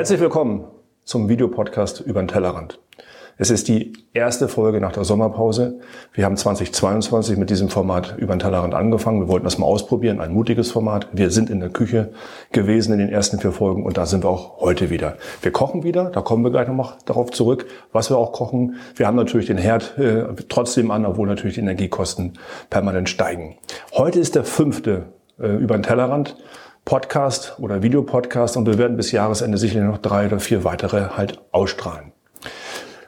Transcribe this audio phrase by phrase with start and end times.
[0.00, 0.64] Herzlich willkommen
[1.04, 2.80] zum Videopodcast über den Tellerrand.
[3.36, 5.80] Es ist die erste Folge nach der Sommerpause.
[6.14, 9.20] Wir haben 2022 mit diesem Format über den Tellerrand angefangen.
[9.20, 11.08] Wir wollten das mal ausprobieren, ein mutiges Format.
[11.12, 12.14] Wir sind in der Küche
[12.50, 15.18] gewesen in den ersten vier Folgen und da sind wir auch heute wieder.
[15.42, 18.76] Wir kochen wieder, da kommen wir gleich nochmal darauf zurück, was wir auch kochen.
[18.96, 22.38] Wir haben natürlich den Herd äh, trotzdem an, obwohl natürlich die Energiekosten
[22.70, 23.58] permanent steigen.
[23.92, 26.36] Heute ist der fünfte äh, über den Tellerrand.
[26.90, 31.40] Podcast oder Videopodcast und wir werden bis Jahresende sicherlich noch drei oder vier weitere halt
[31.52, 32.10] ausstrahlen.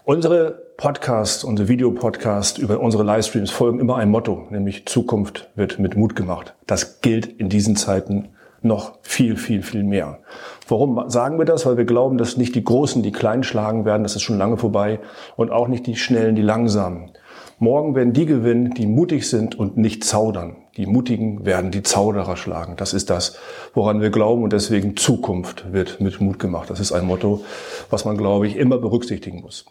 [0.05, 5.97] Unsere Podcasts, unsere Videopodcasts über unsere Livestreams folgen immer einem Motto, nämlich Zukunft wird mit
[5.97, 6.55] Mut gemacht.
[6.69, 8.29] Das gilt in diesen Zeiten
[8.61, 10.21] noch viel, viel, viel mehr.
[10.69, 11.67] Warum sagen wir das?
[11.67, 14.59] Weil wir glauben, dass nicht die Großen die Kleinen schlagen werden, das ist schon lange
[14.59, 15.01] vorbei,
[15.35, 17.11] und auch nicht die Schnellen die Langsamen.
[17.59, 20.62] Morgen werden die gewinnen, die mutig sind und nicht zaudern.
[20.77, 22.77] Die Mutigen werden die Zauderer schlagen.
[22.77, 23.37] Das ist das,
[23.75, 26.71] woran wir glauben und deswegen Zukunft wird mit Mut gemacht.
[26.71, 27.45] Das ist ein Motto,
[27.91, 29.67] was man, glaube ich, immer berücksichtigen muss.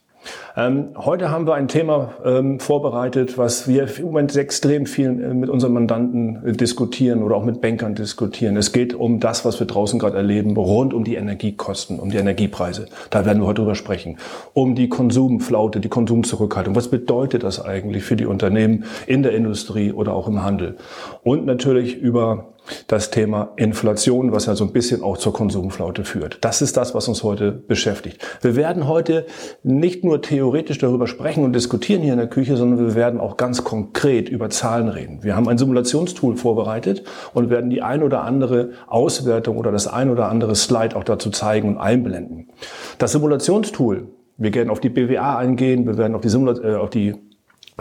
[0.55, 5.33] Ähm, heute haben wir ein Thema ähm, vorbereitet, was wir im Moment extrem viel äh,
[5.33, 8.57] mit unseren Mandanten äh, diskutieren oder auch mit Bankern diskutieren.
[8.57, 12.17] Es geht um das, was wir draußen gerade erleben, rund um die Energiekosten, um die
[12.17, 12.87] Energiepreise.
[13.09, 14.17] Da werden wir heute drüber sprechen.
[14.53, 16.75] Um die Konsumflaute, die Konsumzurückhaltung.
[16.75, 20.75] Was bedeutet das eigentlich für die Unternehmen in der Industrie oder auch im Handel?
[21.23, 22.50] Und natürlich über
[22.87, 26.39] das Thema Inflation, was ja so ein bisschen auch zur Konsumflaute führt.
[26.41, 28.21] Das ist das, was uns heute beschäftigt.
[28.41, 29.25] Wir werden heute
[29.63, 33.37] nicht nur theoretisch darüber sprechen und diskutieren hier in der Küche, sondern wir werden auch
[33.37, 35.23] ganz konkret über Zahlen reden.
[35.23, 37.03] Wir haben ein Simulationstool vorbereitet
[37.33, 41.29] und werden die ein oder andere Auswertung oder das ein oder andere Slide auch dazu
[41.29, 42.49] zeigen und einblenden.
[42.97, 46.89] Das Simulationstool, wir werden auf die BWA eingehen, wir werden auf die, Simula äh, auf
[46.89, 47.15] die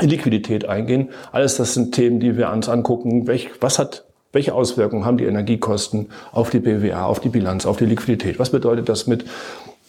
[0.01, 1.11] Liquidität eingehen.
[1.33, 3.27] Alles das sind Themen, die wir uns angucken.
[3.27, 7.77] Welch, was hat welche Auswirkungen haben die Energiekosten auf die BWA, auf die Bilanz, auf
[7.77, 8.39] die Liquidität?
[8.39, 9.25] Was bedeutet das mit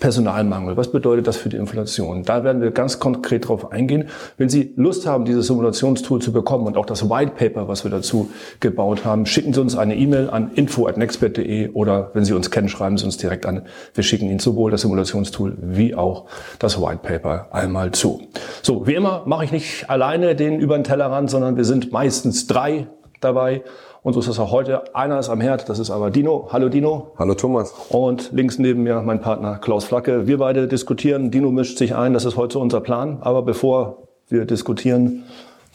[0.02, 0.76] Personalmangel?
[0.76, 2.24] Was bedeutet das für die Inflation?
[2.24, 4.10] Da werden wir ganz konkret drauf eingehen.
[4.38, 7.92] Wenn Sie Lust haben, dieses Simulationstool zu bekommen und auch das White Paper, was wir
[7.92, 12.68] dazu gebaut haben, schicken Sie uns eine E-Mail an info@nexpert.de oder wenn Sie uns kennen,
[12.68, 13.62] schreiben Sie uns direkt an.
[13.94, 16.26] Wir schicken Ihnen sowohl das Simulationstool wie auch
[16.58, 18.24] das White Paper einmal zu.
[18.64, 22.48] So, wie immer mache ich nicht alleine den über den Tellerrand, sondern wir sind meistens
[22.48, 22.88] drei
[23.20, 23.62] dabei.
[24.04, 24.96] Und so ist es auch heute.
[24.96, 26.50] Einer ist am Herd, das ist aber Dino.
[26.52, 27.12] Hallo Dino.
[27.20, 27.72] Hallo Thomas.
[27.90, 30.26] Und links neben mir mein Partner Klaus Flacke.
[30.26, 31.30] Wir beide diskutieren.
[31.30, 33.20] Dino mischt sich ein, das ist heute unser Plan.
[33.22, 35.26] Aber bevor wir diskutieren,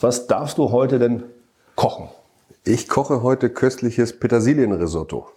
[0.01, 1.23] was darfst du heute denn
[1.77, 2.09] kochen?
[2.65, 5.29] Ich koche heute köstliches Petersilienrisotto.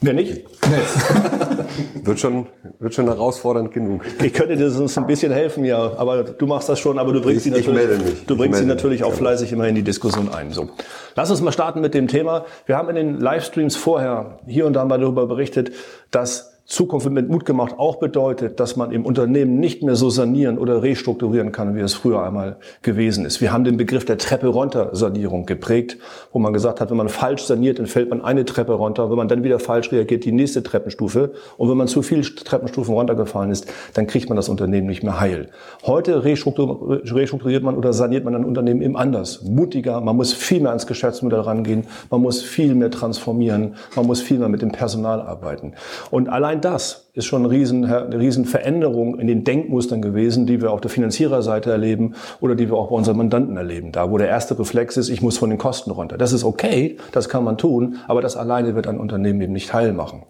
[0.00, 0.44] Wer nicht?
[0.68, 1.44] Nee.
[2.02, 2.46] wird, schon,
[2.78, 4.02] wird schon herausfordernd genug.
[4.22, 5.96] Ich könnte dir sonst ein bisschen helfen, ja.
[5.96, 9.04] Aber du machst das schon, aber du bringst ich, sie natürlich, Du bringst sie natürlich
[9.04, 10.50] auch fleißig immer in die Diskussion ein.
[10.50, 10.68] So.
[11.14, 12.44] Lass uns mal starten mit dem Thema.
[12.66, 15.72] Wir haben in den Livestreams vorher hier und da mal darüber berichtet,
[16.10, 20.56] dass Zukunft mit Mut gemacht auch bedeutet, dass man im Unternehmen nicht mehr so sanieren
[20.56, 23.42] oder restrukturieren kann, wie es früher einmal gewesen ist.
[23.42, 25.98] Wir haben den Begriff der Treppe runter Sanierung geprägt,
[26.32, 29.10] wo man gesagt hat, wenn man falsch saniert, dann fällt man eine Treppe runter.
[29.10, 31.32] Wenn man dann wieder falsch reagiert, die nächste Treppenstufe.
[31.58, 35.20] Und wenn man zu viele Treppenstufen runtergefallen ist, dann kriegt man das Unternehmen nicht mehr
[35.20, 35.50] heil.
[35.84, 40.00] Heute restrukturiert man oder saniert man ein Unternehmen eben anders, mutiger.
[40.00, 41.84] Man muss viel mehr ans Geschäftsmodell rangehen.
[42.08, 43.74] Man muss viel mehr transformieren.
[43.96, 45.74] Man muss viel mehr mit dem Personal arbeiten.
[46.10, 50.46] Und allein allein das ist schon eine riesen, eine riesen Veränderung in den Denkmustern gewesen,
[50.46, 53.92] die wir auf der Finanziererseite erleben oder die wir auch bei unseren Mandanten erleben.
[53.92, 56.18] Da, wo der erste Reflex ist, ich muss von den Kosten runter.
[56.18, 59.72] Das ist okay, das kann man tun, aber das alleine wird ein Unternehmen eben nicht
[59.72, 60.24] heil machen.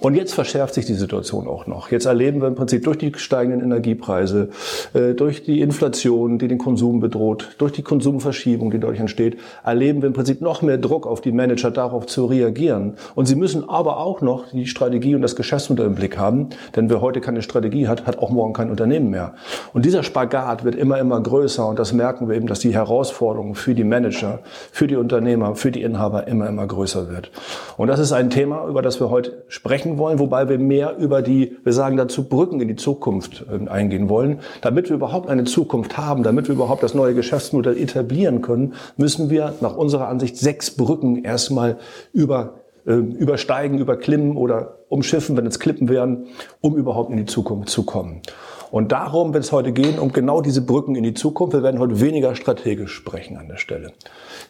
[0.00, 1.90] Und jetzt verschärft sich die Situation auch noch.
[1.90, 4.48] Jetzt erleben wir im Prinzip durch die steigenden Energiepreise,
[4.94, 10.00] äh, durch die Inflation, die den Konsum bedroht, durch die Konsumverschiebung, die dadurch entsteht, erleben
[10.00, 12.94] wir im Prinzip noch mehr Druck auf die Manager, darauf zu reagieren.
[13.14, 16.48] Und sie müssen aber auch noch die Strategie und das Geschäftsmodell im Blick haben haben.
[16.76, 19.34] Denn wer heute keine Strategie hat, hat auch morgen kein Unternehmen mehr.
[19.74, 21.66] Und dieser Spagat wird immer, immer größer.
[21.66, 24.38] Und das merken wir eben, dass die Herausforderung für die Manager,
[24.70, 27.30] für die Unternehmer, für die Inhaber immer, immer größer wird.
[27.76, 31.22] Und das ist ein Thema, über das wir heute sprechen wollen, wobei wir mehr über
[31.22, 34.38] die, wir sagen dazu, Brücken in die Zukunft ähm, eingehen wollen.
[34.60, 39.30] Damit wir überhaupt eine Zukunft haben, damit wir überhaupt das neue Geschäftsmodell etablieren können, müssen
[39.30, 41.78] wir nach unserer Ansicht sechs Brücken erstmal
[42.12, 46.26] über äh, übersteigen, überklimmen oder umschiffen, wenn es Klippen wären,
[46.60, 48.22] um überhaupt in die Zukunft zu kommen.
[48.70, 51.52] Und darum wird es heute gehen, um genau diese Brücken in die Zukunft.
[51.54, 53.92] Wir werden heute weniger strategisch sprechen an der Stelle.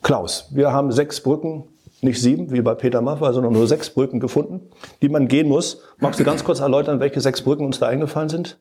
[0.02, 1.64] Klaus, wir haben sechs Brücken,
[2.02, 4.60] nicht sieben, wie bei Peter Maffay, sondern nur sechs Brücken gefunden,
[5.02, 5.82] die man gehen muss.
[5.98, 8.58] Magst du ganz kurz erläutern, welche sechs Brücken uns da eingefallen sind?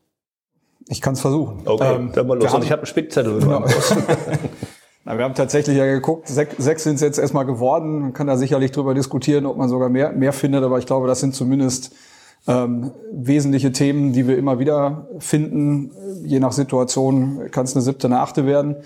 [0.87, 1.61] Ich kann es versuchen.
[1.65, 2.51] Okay, ähm, dann mal los.
[2.51, 3.39] Haben, ich habe einen Spickzettel.
[3.39, 3.63] Genau.
[5.03, 7.99] Na, wir haben tatsächlich ja geguckt, sech, sechs sind es jetzt erstmal geworden.
[7.99, 11.07] Man kann da sicherlich drüber diskutieren, ob man sogar mehr, mehr findet, aber ich glaube,
[11.07, 11.93] das sind zumindest
[12.47, 15.91] Ähm, wesentliche Themen, die wir immer wieder finden,
[16.23, 18.77] je nach Situation kann es eine siebte, eine achte werden.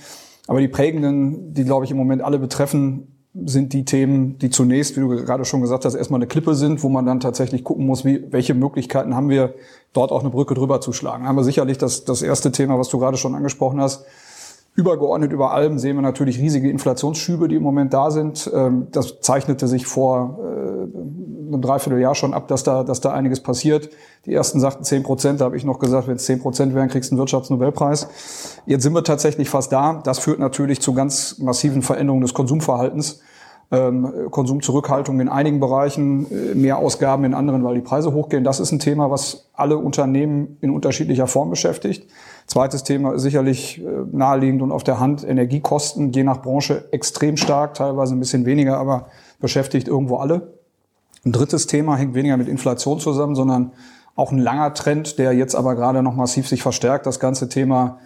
[0.46, 3.08] Aber die prägenden, die glaube ich im Moment alle betreffen,
[3.46, 6.84] sind die Themen, die zunächst, wie du gerade schon gesagt hast, erstmal eine Klippe sind,
[6.84, 9.54] wo man dann tatsächlich gucken muss, wie, welche Möglichkeiten haben wir,
[9.94, 11.26] dort auch eine Brücke drüber zu schlagen.
[11.26, 14.04] Aber sicherlich das, das erste Thema, was du gerade schon angesprochen hast,
[14.76, 18.52] Übergeordnet über allem sehen wir natürlich riesige Inflationsschübe, die im Moment da sind.
[18.54, 23.42] Ähm, das zeichnete sich vor äh, einem Dreivierteljahr schon ab, dass da, dass da einiges
[23.42, 23.90] passiert.
[24.26, 26.90] Die ersten sagten 10 Prozent, da habe ich noch gesagt, wenn es 10 Prozent wären,
[26.90, 28.10] kriegst du einen Wirtschaftsnobelpreis.
[28.66, 30.02] Jetzt sind wir tatsächlich fast da.
[30.04, 33.22] Das führt natürlich zu ganz massiven Veränderungen des Konsumverhaltens.
[33.72, 38.44] Ähm, Konsumzurückhaltung in einigen Bereichen, äh, mehr Ausgaben in anderen, weil die Preise hochgehen.
[38.44, 42.08] Das ist ein Thema, was alle Unternehmen in unterschiedlicher Form beschäftigt.
[42.46, 47.38] Zweites Thema ist sicherlich äh, naheliegend und auf der Hand Energiekosten, je nach Branche extrem
[47.38, 49.08] stark, teilweise ein bisschen weniger, aber
[49.40, 50.54] beschäftigt irgendwo alle.
[51.26, 53.72] Ein drittes Thema hängt weniger mit Inflation zusammen, sondern
[54.16, 57.08] auch ein langer Trend, der jetzt aber gerade noch massiv sich verstärkt.
[57.08, 57.98] Das ganze Thema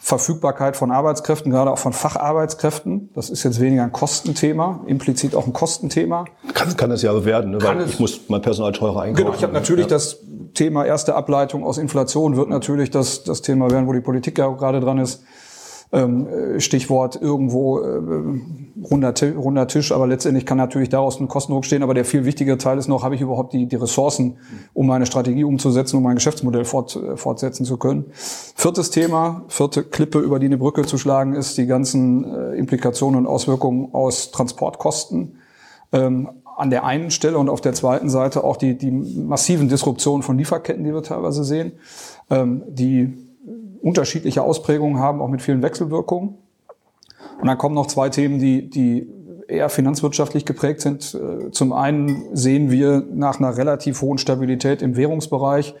[0.00, 3.10] Verfügbarkeit von Arbeitskräften, gerade auch von Facharbeitskräften.
[3.14, 6.24] Das ist jetzt weniger ein Kostenthema, implizit auch ein Kostenthema.
[6.54, 7.62] Kann, kann es ja werden, ne?
[7.62, 9.26] weil ich muss mein Personal teurer einkaufen.
[9.26, 9.90] Genau, ich habe natürlich ja.
[9.90, 10.18] das
[10.54, 14.46] Thema erste Ableitung aus Inflation wird natürlich das, das Thema werden, wo die Politik ja
[14.46, 15.24] auch gerade dran ist.
[15.90, 17.98] Ähm, Stichwort irgendwo äh,
[18.90, 21.82] runder, runder Tisch, aber letztendlich kann natürlich daraus ein Kostendruck stehen.
[21.82, 24.36] Aber der viel wichtigere Teil ist noch, habe ich überhaupt die, die Ressourcen,
[24.74, 28.04] um meine Strategie umzusetzen, um mein Geschäftsmodell fort, äh, fortsetzen zu können.
[28.12, 33.20] Viertes Thema, vierte Klippe, über die eine Brücke zu schlagen, ist die ganzen äh, Implikationen
[33.20, 35.38] und Auswirkungen aus Transportkosten.
[35.92, 40.24] Ähm, an der einen Stelle und auf der zweiten Seite auch die, die massiven Disruptionen
[40.24, 41.72] von Lieferketten, die wir teilweise sehen,
[42.30, 43.27] ähm, die
[43.80, 46.36] unterschiedliche Ausprägungen haben, auch mit vielen Wechselwirkungen.
[47.40, 49.08] Und dann kommen noch zwei Themen, die, die
[49.46, 51.18] eher finanzwirtschaftlich geprägt sind.
[51.52, 55.74] Zum einen sehen wir nach einer relativ hohen Stabilität im Währungsbereich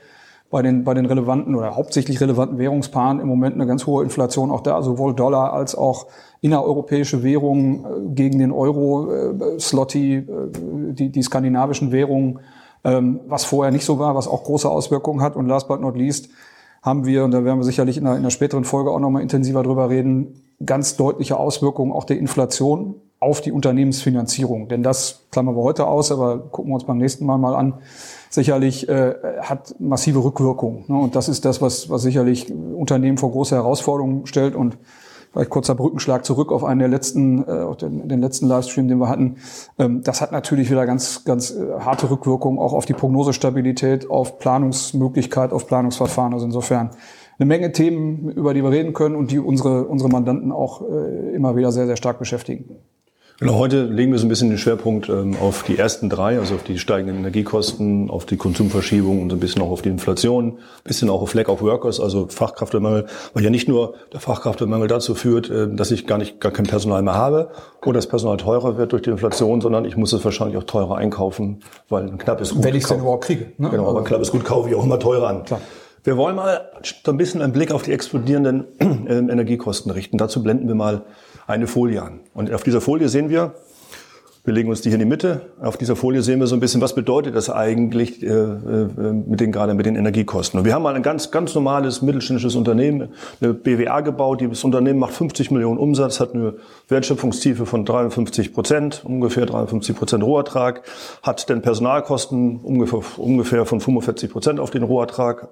[0.50, 4.50] bei den, bei den relevanten oder hauptsächlich relevanten Währungspaaren im Moment eine ganz hohe Inflation
[4.50, 6.06] auch da, sowohl Dollar als auch
[6.40, 10.24] innereuropäische Währungen äh, gegen den Euro, äh, Slotty, äh,
[10.92, 12.40] die, die skandinavischen Währungen,
[12.84, 15.36] ähm, was vorher nicht so war, was auch große Auswirkungen hat.
[15.36, 16.30] Und last but not least
[16.82, 19.22] haben wir, und da werden wir sicherlich in einer, in einer späteren Folge auch nochmal
[19.22, 24.68] intensiver drüber reden, ganz deutliche Auswirkungen auch der Inflation auf die Unternehmensfinanzierung.
[24.68, 27.74] Denn das klammern wir heute aus, aber gucken wir uns beim nächsten Mal mal an
[28.30, 30.84] sicherlich äh, hat massive Rückwirkungen.
[30.88, 30.96] Ne?
[30.96, 34.54] Und das ist das, was, was sicherlich Unternehmen vor große Herausforderungen stellt.
[34.54, 34.76] Und
[35.32, 38.98] vielleicht kurzer Brückenschlag zurück auf einen der letzten, äh, auf den, den letzten Livestream, den
[38.98, 39.36] wir hatten.
[39.78, 44.38] Ähm, das hat natürlich wieder ganz, ganz äh, harte Rückwirkungen auch auf die Prognosestabilität, auf
[44.38, 46.32] Planungsmöglichkeit, auf Planungsverfahren.
[46.32, 46.90] Also insofern
[47.38, 51.34] eine Menge Themen, über die wir reden können und die unsere, unsere Mandanten auch äh,
[51.34, 52.76] immer wieder sehr, sehr stark beschäftigen.
[53.40, 56.56] Genau, heute legen wir so ein bisschen den Schwerpunkt ähm, auf die ersten drei, also
[56.56, 60.54] auf die steigenden Energiekosten, auf die Konsumverschiebung und so ein bisschen auch auf die Inflation,
[60.54, 64.88] ein bisschen auch auf Lack of Workers, also Fachkräftemangel, weil ja nicht nur der Fachkräftemangel
[64.88, 67.50] dazu führt, äh, dass ich gar nicht gar kein Personal mehr habe
[67.82, 70.96] oder das Personal teurer wird durch die Inflation, sondern ich muss es wahrscheinlich auch teurer
[70.96, 73.52] einkaufen, weil ein knappes Gut Wenn ich es denn überhaupt kriege.
[73.56, 73.70] Ne?
[73.70, 75.44] Genau, aber ein knappes Gut kaufe ich auch immer teurer an.
[75.44, 75.60] Klar.
[76.02, 76.72] Wir wollen mal
[77.04, 80.18] so ein bisschen einen Blick auf die explodierenden äh, Energiekosten richten.
[80.18, 81.02] Dazu blenden wir mal
[81.48, 82.20] eine Folie an.
[82.34, 83.54] Und auf dieser Folie sehen wir,
[84.44, 85.42] wir legen uns die hier in die Mitte.
[85.60, 89.40] Auf dieser Folie sehen wir so ein bisschen, was bedeutet das eigentlich äh, äh, mit
[89.40, 90.58] den gerade mit den Energiekosten.
[90.58, 93.08] Und wir haben mal ein ganz ganz normales mittelständisches Unternehmen,
[93.40, 94.42] eine BWA gebaut.
[94.48, 96.54] Das Unternehmen macht 50 Millionen Umsatz, hat eine
[96.88, 100.82] Wertschöpfungstiefe von 53 Prozent, ungefähr 53 Prozent Rohertrag,
[101.22, 105.48] hat den Personalkosten ungefähr ungefähr von 45 Prozent auf den Rohertrag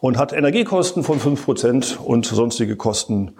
[0.00, 3.32] und hat Energiekosten von 5 Prozent und sonstige Kosten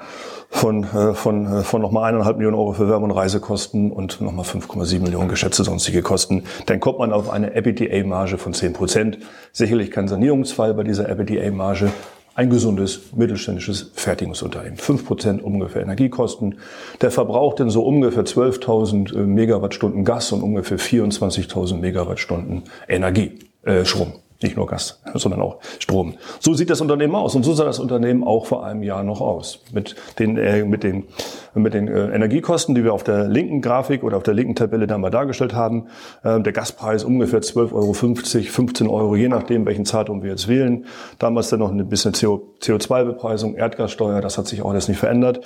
[0.50, 4.44] von, äh, von, äh, von nochmal eineinhalb Millionen Euro für Werbe- und Reisekosten und nochmal
[4.44, 6.44] 5,7 Millionen geschätzte sonstige Kosten.
[6.66, 9.18] Dann kommt man auf eine EBITDA-Marge von 10 Prozent.
[9.52, 11.92] Sicherlich kein Sanierungsfall bei dieser EBITDA-Marge.
[12.34, 14.76] Ein gesundes mittelständisches Fertigungsunternehmen.
[14.76, 16.58] 5 Prozent ungefähr Energiekosten.
[17.00, 23.84] Der verbraucht dann so ungefähr 12.000 äh, Megawattstunden Gas und ungefähr 24.000 Megawattstunden Energie, äh,
[23.84, 24.12] Strom.
[24.42, 26.14] Nicht nur Gas, sondern auch Strom.
[26.38, 27.34] So sieht das Unternehmen aus.
[27.34, 29.62] Und so sah das Unternehmen auch vor einem Jahr noch aus.
[29.70, 31.04] Mit den, äh, mit den,
[31.52, 34.86] mit den äh, Energiekosten, die wir auf der linken Grafik oder auf der linken Tabelle
[34.86, 35.88] da mal dargestellt haben.
[36.22, 40.86] Äh, der Gaspreis ungefähr 12,50 Euro, 15 Euro, je nachdem, welchen Zeitraum wir jetzt wählen.
[41.18, 45.40] Damals dann noch ein bisschen CO2-Bepreisung, Erdgassteuer, das hat sich auch alles nicht verändert.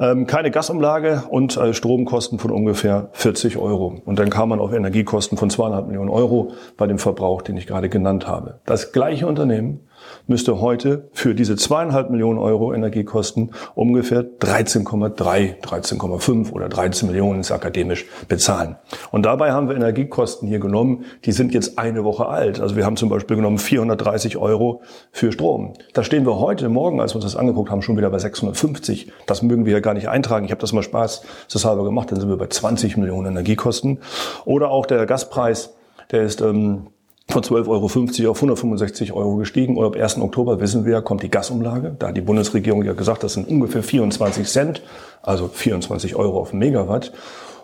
[0.00, 4.00] Ähm, keine Gasumlage und äh, Stromkosten von ungefähr 40 Euro.
[4.06, 7.66] Und dann kam man auf Energiekosten von zweieinhalb Millionen Euro bei dem Verbrauch, den ich
[7.66, 8.60] gerade genannt habe habe.
[8.64, 9.80] Das gleiche Unternehmen
[10.26, 17.50] müsste heute für diese zweieinhalb Millionen Euro Energiekosten ungefähr 13,3, 13,5 oder 13 Millionen ist
[17.50, 18.76] akademisch bezahlen.
[19.10, 22.60] Und dabei haben wir Energiekosten hier genommen, die sind jetzt eine Woche alt.
[22.60, 25.74] Also wir haben zum Beispiel genommen 430 Euro für Strom.
[25.94, 29.12] Da stehen wir heute Morgen, als wir uns das angeguckt haben, schon wieder bei 650.
[29.26, 30.44] Das mögen wir ja gar nicht eintragen.
[30.44, 33.98] Ich habe das mal Spaß das halber gemacht, dann sind wir bei 20 Millionen Energiekosten.
[34.44, 35.74] Oder auch der Gaspreis,
[36.10, 36.88] der ist ähm,
[37.30, 39.76] von 12,50 Euro auf 165 Euro gestiegen.
[39.76, 40.18] Und ab 1.
[40.18, 41.94] Oktober wissen wir, kommt die Gasumlage.
[41.98, 44.82] Da hat die Bundesregierung ja gesagt, das sind ungefähr 24 Cent,
[45.22, 47.12] also 24 Euro auf Megawatt.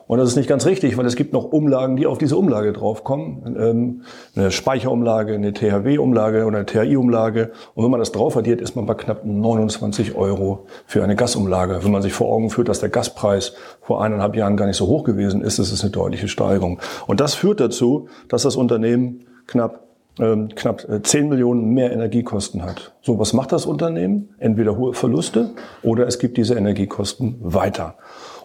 [0.06, 2.74] Und das ist nicht ganz richtig, weil es gibt noch Umlagen, die auf diese Umlage
[2.74, 3.56] draufkommen.
[3.58, 4.02] Ähm,
[4.36, 7.52] eine Speicherumlage, eine THW-Umlage oder eine THI-Umlage.
[7.74, 11.82] Und wenn man das drauf addiert, ist man bei knapp 29 Euro für eine Gasumlage.
[11.82, 14.86] Wenn man sich vor Augen führt, dass der Gaspreis vor eineinhalb Jahren gar nicht so
[14.88, 16.80] hoch gewesen ist, ist es eine deutliche Steigerung.
[17.06, 19.84] Und das führt dazu, dass das Unternehmen knapp
[20.18, 22.92] ähm, knapp 10 äh, Millionen mehr Energiekosten hat.
[23.02, 24.34] So, was macht das Unternehmen?
[24.38, 25.50] Entweder hohe Verluste
[25.82, 27.96] oder es gibt diese Energiekosten weiter.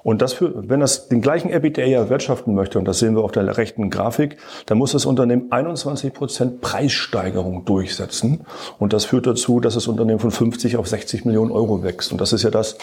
[0.01, 3.33] Und das für, wenn das den gleichen EBITDA wirtschaften möchte, und das sehen wir auf
[3.33, 8.45] der rechten Grafik, dann muss das Unternehmen 21 Prozent Preissteigerung durchsetzen.
[8.79, 12.11] Und das führt dazu, dass das Unternehmen von 50 auf 60 Millionen Euro wächst.
[12.11, 12.77] Und das ist ja das,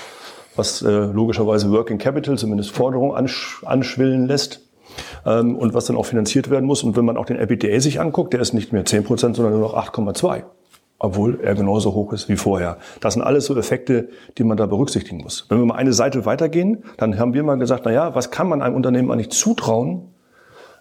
[0.55, 4.66] was äh, logischerweise Working Capital, zumindest Forderung, ansch anschwillen lässt
[5.27, 6.83] ähm, und was dann auch finanziert werden muss.
[6.83, 9.59] Und wenn man auch den EBITDA sich anguckt, der ist nicht mehr 10 Prozent, sondern
[9.59, 10.45] nur noch 8,2
[10.99, 12.79] obwohl er genauso hoch ist wie vorher.
[13.01, 15.45] Das sind alles so Effekte, die man da berücksichtigen muss.
[15.49, 18.49] Wenn wir mal eine Seite weitergehen, dann haben wir mal gesagt, na ja, was kann
[18.49, 20.09] man einem Unternehmen eigentlich zutrauen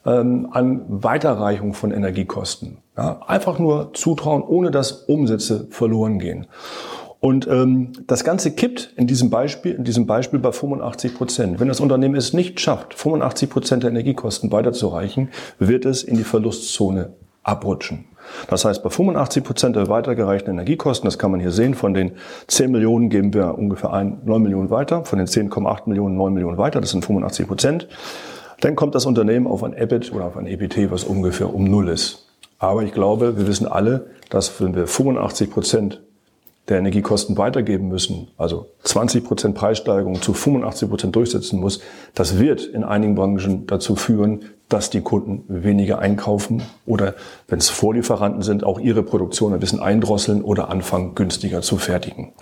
[0.05, 2.77] ähm, an Weiterreichung von Energiekosten?
[2.97, 6.47] Ja, einfach nur zutrauen, ohne dass Umsätze verloren gehen.
[7.25, 11.59] Und ähm, das Ganze kippt in diesem Beispiel, in diesem Beispiel bei 85 Prozent.
[11.59, 16.23] Wenn das Unternehmen es nicht schafft, 85 Prozent der Energiekosten weiterzureichen, wird es in die
[16.23, 18.05] Verlustzone abrutschen.
[18.47, 22.11] Das heißt, bei 85 Prozent der weitergereichten Energiekosten, das kann man hier sehen, von den
[22.45, 26.59] 10 Millionen geben wir ungefähr ein, 9 Millionen weiter, von den 10,8 Millionen 9 Millionen
[26.59, 27.87] weiter, das sind 85 Prozent.
[28.61, 31.89] Dann kommt das Unternehmen auf ein EBIT oder auf ein EBT, was ungefähr um Null
[31.89, 32.27] ist.
[32.59, 36.01] Aber ich glaube, wir wissen alle, dass wenn wir 85 Prozent
[36.67, 41.79] der Energiekosten weitergeben müssen, also 20 Prozent Preissteigerung zu 85 Prozent durchsetzen muss,
[42.15, 47.13] das wird in einigen Branchen dazu führen, dass die Kunden weniger einkaufen oder,
[47.47, 52.33] wenn es Vorlieferanten sind, auch ihre Produktion ein bisschen eindrosseln oder anfangen, günstiger zu fertigen.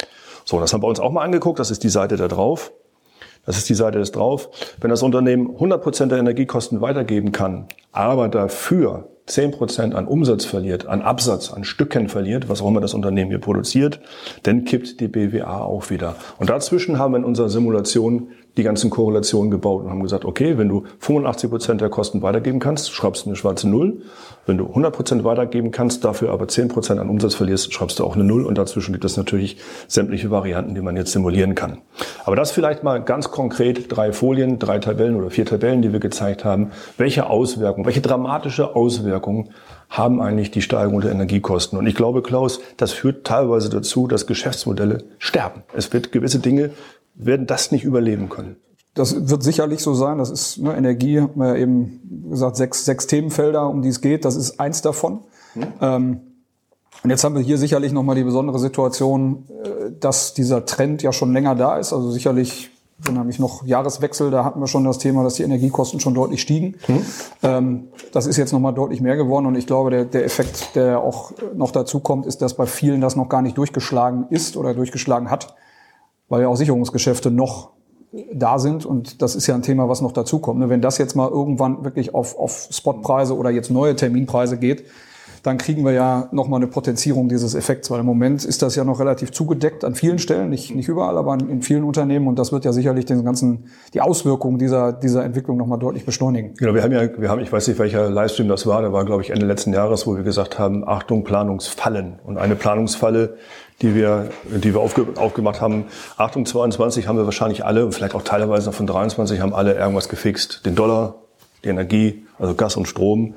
[0.45, 1.59] So, das haben wir uns auch mal angeguckt.
[1.59, 2.71] Das ist die Seite da drauf.
[3.45, 4.49] Das ist die Seite des drauf.
[4.79, 10.85] Wenn das Unternehmen 100 Prozent der Energiekosten weitergeben kann, aber dafür 10% an Umsatz verliert,
[10.85, 14.01] an Absatz, an Stücken verliert, was auch immer das Unternehmen hier produziert,
[14.43, 16.17] dann kippt die BWA auch wieder.
[16.39, 20.57] Und dazwischen haben wir in unserer Simulation die ganzen Korrelationen gebaut und haben gesagt, okay,
[20.57, 24.01] wenn du 85 Prozent der Kosten weitergeben kannst, schreibst du eine schwarze Null.
[24.45, 28.03] Wenn du 100 Prozent weitergeben kannst, dafür aber 10 Prozent an Umsatz verlierst, schreibst du
[28.03, 28.45] auch eine Null.
[28.45, 29.57] Und dazwischen gibt es natürlich
[29.87, 31.79] sämtliche Varianten, die man jetzt simulieren kann.
[32.25, 35.99] Aber das vielleicht mal ganz konkret drei Folien, drei Tabellen oder vier Tabellen, die wir
[35.99, 36.71] gezeigt haben.
[36.97, 39.49] Welche Auswirkungen, welche dramatische Auswirkungen
[39.93, 41.77] haben eigentlich die Steigerung der Energiekosten.
[41.77, 45.61] Und ich glaube, Klaus, das führt teilweise dazu, dass Geschäftsmodelle sterben.
[45.73, 46.71] Es wird gewisse Dinge
[47.15, 48.57] werden das nicht überleben können.
[48.93, 50.19] Das wird sicherlich so sein.
[50.19, 54.01] Das ist ne, Energie, haben wir ja eben gesagt, sechs, sechs Themenfelder, um die es
[54.01, 54.23] geht.
[54.23, 55.21] Das ist eins davon.
[55.53, 55.63] Hm.
[55.81, 56.21] Ähm,
[57.03, 61.11] und jetzt haben wir hier sicherlich nochmal die besondere Situation, äh, dass dieser Trend ja
[61.11, 61.91] schon länger da ist.
[61.91, 62.69] Also sicherlich,
[63.03, 66.13] dann habe ich noch Jahreswechsel, da hatten wir schon das Thema, dass die Energiekosten schon
[66.13, 66.75] deutlich stiegen.
[66.85, 67.05] Hm.
[67.41, 69.47] Ähm, das ist jetzt nochmal deutlich mehr geworden.
[69.47, 73.01] Und ich glaube, der, der Effekt, der auch noch dazu kommt, ist, dass bei vielen
[73.01, 75.55] das noch gar nicht durchgeschlagen ist oder durchgeschlagen hat
[76.33, 77.73] weil ja auch Sicherungsgeschäfte noch
[78.33, 80.59] da sind und das ist ja ein Thema, was noch dazukommt.
[80.59, 80.67] Ne?
[80.67, 84.83] Wenn das jetzt mal irgendwann wirklich auf, auf Spotpreise oder jetzt neue Terminpreise geht,
[85.43, 88.83] dann kriegen wir ja nochmal eine Potenzierung dieses Effekts, weil im Moment ist das ja
[88.83, 92.51] noch relativ zugedeckt an vielen Stellen, nicht, nicht überall, aber in vielen Unternehmen und das
[92.51, 96.53] wird ja sicherlich den ganzen, die Auswirkungen dieser, dieser Entwicklung nochmal deutlich beschleunigen.
[96.55, 99.05] Genau, wir haben ja, wir haben, ich weiß nicht, welcher Livestream das war, der war,
[99.05, 102.19] glaube ich, Ende letzten Jahres, wo wir gesagt haben, Achtung, Planungsfallen.
[102.23, 103.37] Und eine Planungsfalle
[103.81, 105.85] die wir, die wir aufge, aufgemacht haben.
[106.15, 110.09] Achtung, 22 haben wir wahrscheinlich alle, vielleicht auch teilweise noch von 23, haben alle irgendwas
[110.09, 110.65] gefixt.
[110.65, 111.15] Den Dollar,
[111.63, 113.35] die Energie, also Gas und Strom.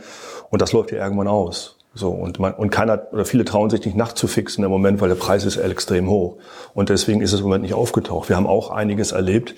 [0.51, 1.76] Und das läuft ja irgendwann aus.
[1.97, 5.17] So, und, man, und keiner oder viele trauen sich nicht nachzufixen im Moment, weil der
[5.17, 6.37] Preis ist extrem hoch.
[6.75, 8.29] Und deswegen ist es im Moment nicht aufgetaucht.
[8.29, 9.55] Wir haben auch einiges erlebt,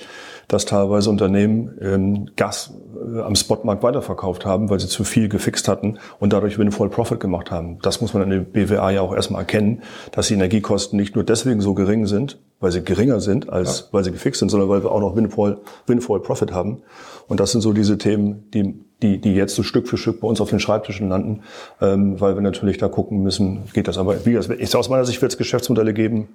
[0.49, 5.69] dass teilweise Unternehmen ähm, Gas äh, am Spotmarkt weiterverkauft haben, weil sie zu viel gefixt
[5.69, 7.79] hatten und dadurch Windfall Profit gemacht haben.
[7.83, 11.23] Das muss man in der BWA ja auch erstmal erkennen, dass die Energiekosten nicht nur
[11.23, 13.87] deswegen so gering sind, weil sie geringer sind, als ja.
[13.93, 16.83] weil sie gefixt sind, sondern weil wir auch noch Windfall, Windfall Profit haben.
[17.29, 20.29] Und das sind so diese Themen, die, die, die jetzt so Stück für Stück bei
[20.29, 21.43] uns auf den Schreibtischen landen,
[21.83, 25.05] ähm, weil wir natürlich da gucken müssen, geht das aber, wie das, ist aus meiner
[25.05, 26.29] Sicht wird es Geschäftsmodelle geben,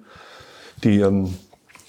[0.84, 1.28] die, ähm, äh,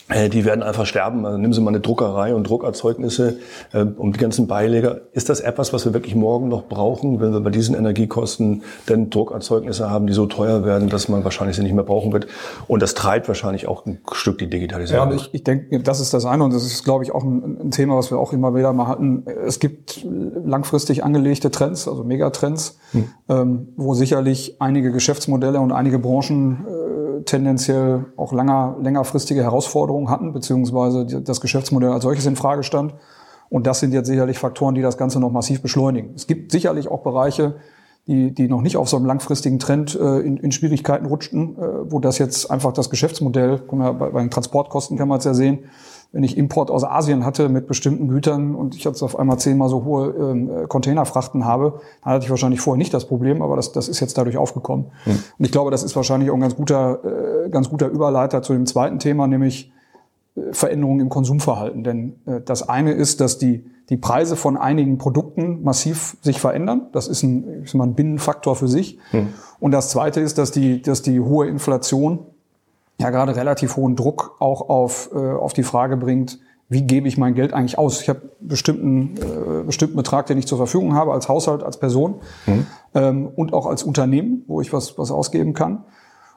[0.07, 1.25] die werden einfach sterben.
[1.25, 3.39] Also nehmen Sie mal eine Druckerei und Druckerzeugnisse
[3.73, 5.01] äh, um die ganzen Beileger.
[5.13, 9.09] Ist das etwas, was wir wirklich morgen noch brauchen, wenn wir bei diesen Energiekosten denn
[9.09, 12.27] Druckerzeugnisse haben, die so teuer werden, dass man wahrscheinlich sie nicht mehr brauchen wird?
[12.67, 15.09] Und das treibt wahrscheinlich auch ein Stück die Digitalisierung.
[15.09, 17.57] Ja, ich, ich denke, das ist das eine und das ist, glaube ich, auch ein,
[17.63, 19.25] ein, Thema, was wir auch immer wieder mal hatten.
[19.25, 23.05] Es gibt langfristig angelegte Trends, also Megatrends, hm.
[23.27, 26.84] ähm, wo sicherlich einige Geschäftsmodelle und einige Branchen äh,
[27.25, 32.93] tendenziell auch länger, längerfristige Herausforderungen hatten, beziehungsweise das Geschäftsmodell als solches in Frage stand.
[33.49, 36.13] Und das sind jetzt sicherlich Faktoren, die das Ganze noch massiv beschleunigen.
[36.15, 37.55] Es gibt sicherlich auch Bereiche,
[38.07, 41.91] die, die noch nicht auf so einem langfristigen Trend äh, in, in Schwierigkeiten rutschten, äh,
[41.91, 45.59] wo das jetzt einfach das Geschäftsmodell, bei, bei den Transportkosten kann man es ja sehen,
[46.15, 49.67] wenn ich Import aus Asien hatte mit bestimmten Gütern und ich jetzt auf einmal zehnmal
[49.67, 53.73] so hohe ähm, Containerfrachten habe, dann hatte ich wahrscheinlich vorher nicht das Problem, aber das,
[53.73, 54.85] das ist jetzt dadurch aufgekommen.
[55.03, 55.19] Hm.
[55.37, 58.53] Und ich glaube, das ist wahrscheinlich auch ein ganz guter, äh, ganz guter Überleiter zu
[58.53, 59.73] dem zweiten Thema, nämlich
[60.37, 61.83] äh, Veränderungen im Konsumverhalten.
[61.83, 66.83] Denn äh, das eine ist, dass die, die Preise von einigen Produkten massiv sich verändern.
[66.93, 68.99] Das ist ein, ich sag mal, ein Binnenfaktor für sich.
[69.11, 69.33] Hm.
[69.59, 72.19] Und das zweite ist, dass die, dass die hohe Inflation
[72.99, 77.17] ja gerade relativ hohen Druck auch auf, äh, auf die Frage bringt, wie gebe ich
[77.17, 78.01] mein Geld eigentlich aus?
[78.01, 82.15] Ich habe bestimmten äh, bestimmten Betrag, den ich zur Verfügung habe als Haushalt, als Person
[82.47, 82.65] mhm.
[82.95, 85.83] ähm, und auch als Unternehmen, wo ich was was ausgeben kann.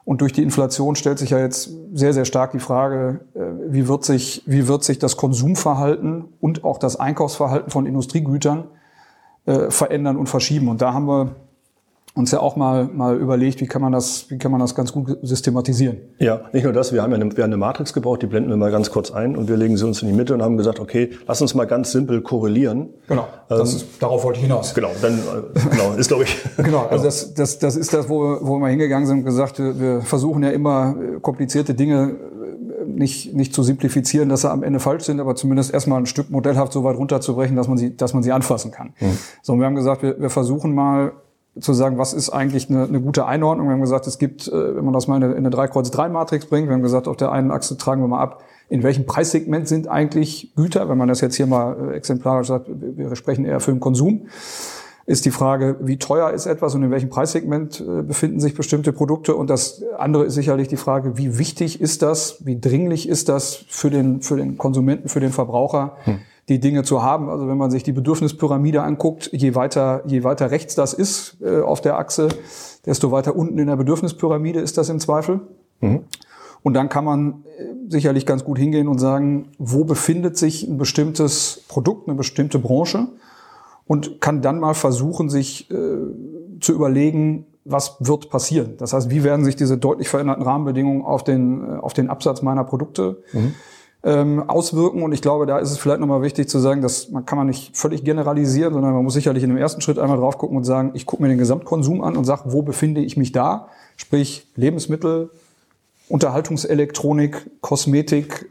[0.05, 3.39] Und durch die Inflation stellt sich ja jetzt sehr sehr stark die Frage, äh,
[3.69, 8.65] wie wird sich wie wird sich das Konsumverhalten und auch das Einkaufsverhalten von Industriegütern
[9.45, 10.67] äh, verändern und verschieben?
[10.67, 11.35] Und da haben wir
[12.15, 14.91] uns ja auch mal, mal überlegt, wie kann man das, wie kann man das ganz
[14.91, 15.97] gut systematisieren.
[16.17, 18.49] Ja, nicht nur das, wir haben ja eine, wir haben eine Matrix gebaut, die blenden
[18.49, 20.57] wir mal ganz kurz ein und wir legen sie uns in die Mitte und haben
[20.57, 22.89] gesagt, okay, lass uns mal ganz simpel korrelieren.
[23.07, 24.73] Genau, ähm, ist, darauf wollte ich hinaus.
[24.73, 26.37] Genau, dann, äh, genau, ist glaube ich.
[26.57, 29.79] genau, also das, das, das ist das, wo, wo wir hingegangen sind und gesagt, wir,
[29.79, 32.15] wir versuchen ja immer äh, komplizierte Dinge
[32.81, 36.07] äh, nicht, nicht zu simplifizieren, dass sie am Ende falsch sind, aber zumindest erstmal ein
[36.07, 38.93] Stück modellhaft so weit runterzubrechen, dass man sie, dass man sie anfassen kann.
[38.99, 39.17] Mhm.
[39.43, 41.13] So, und wir haben gesagt, wir, wir versuchen mal
[41.59, 43.67] zu sagen, was ist eigentlich eine, eine gute Einordnung.
[43.67, 46.45] Wir haben gesagt, es gibt, äh, wenn man das mal in eine, in eine 3-Kreuz-3-Matrix
[46.45, 49.67] bringt, wir haben gesagt, auf der einen Achse tragen wir mal ab, in welchem Preissegment
[49.67, 53.59] sind eigentlich Güter, wenn man das jetzt hier mal äh, exemplarisch sagt, wir sprechen eher
[53.59, 54.27] für den Konsum,
[55.05, 58.93] ist die Frage, wie teuer ist etwas und in welchem Preissegment äh, befinden sich bestimmte
[58.93, 59.35] Produkte.
[59.35, 63.65] Und das andere ist sicherlich die Frage, wie wichtig ist das, wie dringlich ist das
[63.67, 67.29] für den, für den Konsumenten, für den Verbraucher, hm die Dinge zu haben.
[67.29, 71.61] Also wenn man sich die Bedürfnispyramide anguckt, je weiter, je weiter rechts das ist äh,
[71.61, 72.29] auf der Achse,
[72.85, 75.41] desto weiter unten in der Bedürfnispyramide ist das im Zweifel.
[75.79, 76.01] Mhm.
[76.61, 80.77] Und dann kann man äh, sicherlich ganz gut hingehen und sagen, wo befindet sich ein
[80.77, 83.07] bestimmtes Produkt, eine bestimmte Branche
[83.85, 85.75] und kann dann mal versuchen, sich äh,
[86.59, 88.73] zu überlegen, was wird passieren.
[88.77, 92.41] Das heißt, wie werden sich diese deutlich veränderten Rahmenbedingungen auf den, äh, auf den Absatz
[92.41, 93.53] meiner Produkte mhm
[94.03, 95.03] ähm, auswirken.
[95.03, 97.47] Und ich glaube, da ist es vielleicht nochmal wichtig zu sagen, dass man kann man
[97.47, 100.63] nicht völlig generalisieren, sondern man muss sicherlich in dem ersten Schritt einmal drauf gucken und
[100.63, 103.67] sagen, ich gucke mir den Gesamtkonsum an und sage, wo befinde ich mich da?
[103.97, 105.29] Sprich Lebensmittel,
[106.07, 108.49] Unterhaltungselektronik, Kosmetik,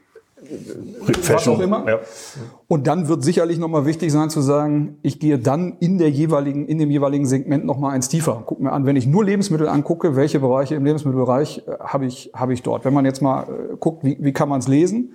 [1.29, 1.85] was auch immer.
[1.89, 1.99] Ja.
[2.67, 6.67] Und dann wird sicherlich nochmal wichtig sein zu sagen, ich gehe dann in der jeweiligen,
[6.67, 8.43] in dem jeweiligen Segment nochmal eins tiefer.
[8.47, 12.31] Guck mir an, wenn ich nur Lebensmittel angucke, welche Bereiche im Lebensmittelbereich äh, habe ich,
[12.35, 12.85] habe ich dort.
[12.85, 15.15] Wenn man jetzt mal äh, guckt, wie, wie kann man es lesen,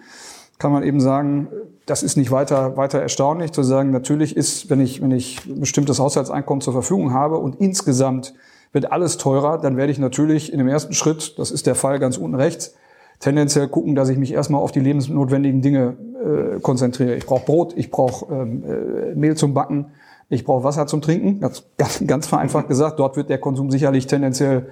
[0.60, 1.48] kann man eben sagen,
[1.86, 5.60] das ist nicht weiter, weiter erstaunlich zu sagen, natürlich ist, wenn ich, wenn ich ein
[5.60, 8.34] bestimmtes Haushaltseinkommen zur Verfügung habe und insgesamt
[8.72, 12.00] wird alles teurer, dann werde ich natürlich in dem ersten Schritt, das ist der Fall
[12.00, 12.76] ganz unten rechts,
[13.19, 17.15] tendenziell gucken, dass ich mich erstmal auf die lebensnotwendigen Dinge äh, konzentriere.
[17.15, 19.88] Ich brauche Brot, ich brauche ähm, äh, Mehl zum Backen,
[20.30, 21.39] ich brauche Wasser zum Trinken.
[21.39, 24.67] Ganz, ganz, ganz vereinfacht gesagt, dort wird der Konsum sicherlich tendenziell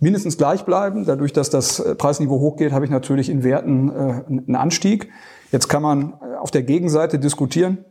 [0.00, 1.04] mindestens gleich bleiben.
[1.04, 3.92] Dadurch, dass das äh, Preisniveau hochgeht, habe ich natürlich in Werten äh,
[4.26, 5.10] einen Anstieg.
[5.52, 7.84] Jetzt kann man äh, auf der Gegenseite diskutieren,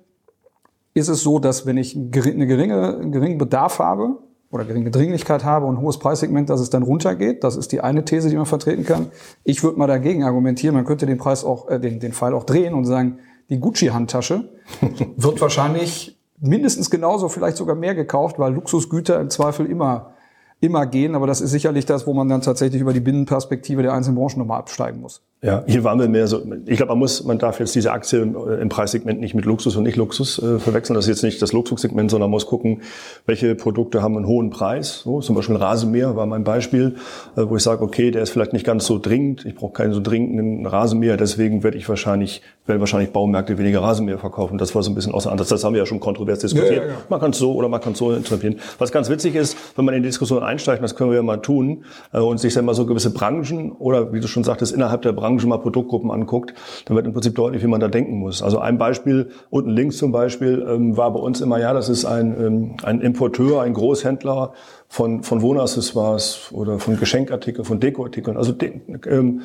[0.94, 4.18] ist es so, dass wenn ich eine geringe, einen geringen Bedarf habe,
[4.52, 7.44] oder geringe Dringlichkeit habe und hohes Preissegment, dass es dann runtergeht.
[7.44, 9.12] Das ist die eine These, die man vertreten kann.
[9.44, 12.44] Ich würde mal dagegen argumentieren, man könnte den Preis auch, äh, den, den Pfeil auch
[12.44, 14.50] drehen und sagen, die Gucci-Handtasche
[15.18, 20.14] wird wahrscheinlich mindestens genauso, vielleicht sogar mehr gekauft, weil Luxusgüter im Zweifel immer,
[20.62, 21.16] immer gehen.
[21.16, 24.40] Aber das ist sicherlich das, wo man dann tatsächlich über die Binnenperspektive der einzelnen Branchen
[24.40, 25.22] nochmal absteigen muss.
[25.42, 28.20] Ja, hier waren wir mehr so, ich glaube, man muss, man darf jetzt diese Aktie
[28.20, 30.96] im Preissegment nicht mit Luxus und nicht Luxus äh, verwechseln.
[30.96, 32.82] Das ist jetzt nicht das Luxussegment, sondern man muss gucken,
[33.26, 35.00] welche Produkte haben einen hohen Preis.
[35.06, 36.96] So, zum Beispiel Rasenmäher war mein Beispiel,
[37.38, 39.46] äh, wo ich sage, okay, der ist vielleicht nicht ganz so dringend.
[39.46, 44.18] Ich brauche keinen so dringenden Rasenmäher, deswegen werde ich wahrscheinlich, werden wahrscheinlich Baumärkte weniger Rasenmäher
[44.18, 44.58] verkaufen.
[44.58, 45.48] Das war so ein bisschen außer Ansatz.
[45.48, 46.72] Das haben wir ja schon kontrovers diskutiert.
[46.72, 46.96] Ja, ja, ja.
[47.08, 48.58] Man kann es so oder man kann es so interpretieren.
[48.78, 51.38] Was ganz witzig ist, wenn man in die Diskussion einsteigt, das können wir ja mal
[51.38, 55.02] tun, äh, und sich dann mal so gewisse Branchen oder wie du schon sagtest, innerhalb
[55.04, 56.54] der Branche Branche mal Produktgruppen anguckt,
[56.86, 58.42] dann wird im Prinzip deutlich, wie man da denken muss.
[58.42, 62.06] Also ein Beispiel, unten links zum Beispiel, ähm, war bei uns immer, ja, das ist
[62.06, 64.54] ein, ähm, ein Importeur, ein Großhändler
[64.88, 68.38] von, von Wohnaccessoires oder von Geschenkartikeln, von Dekoartikeln.
[68.38, 69.42] Also de, ähm,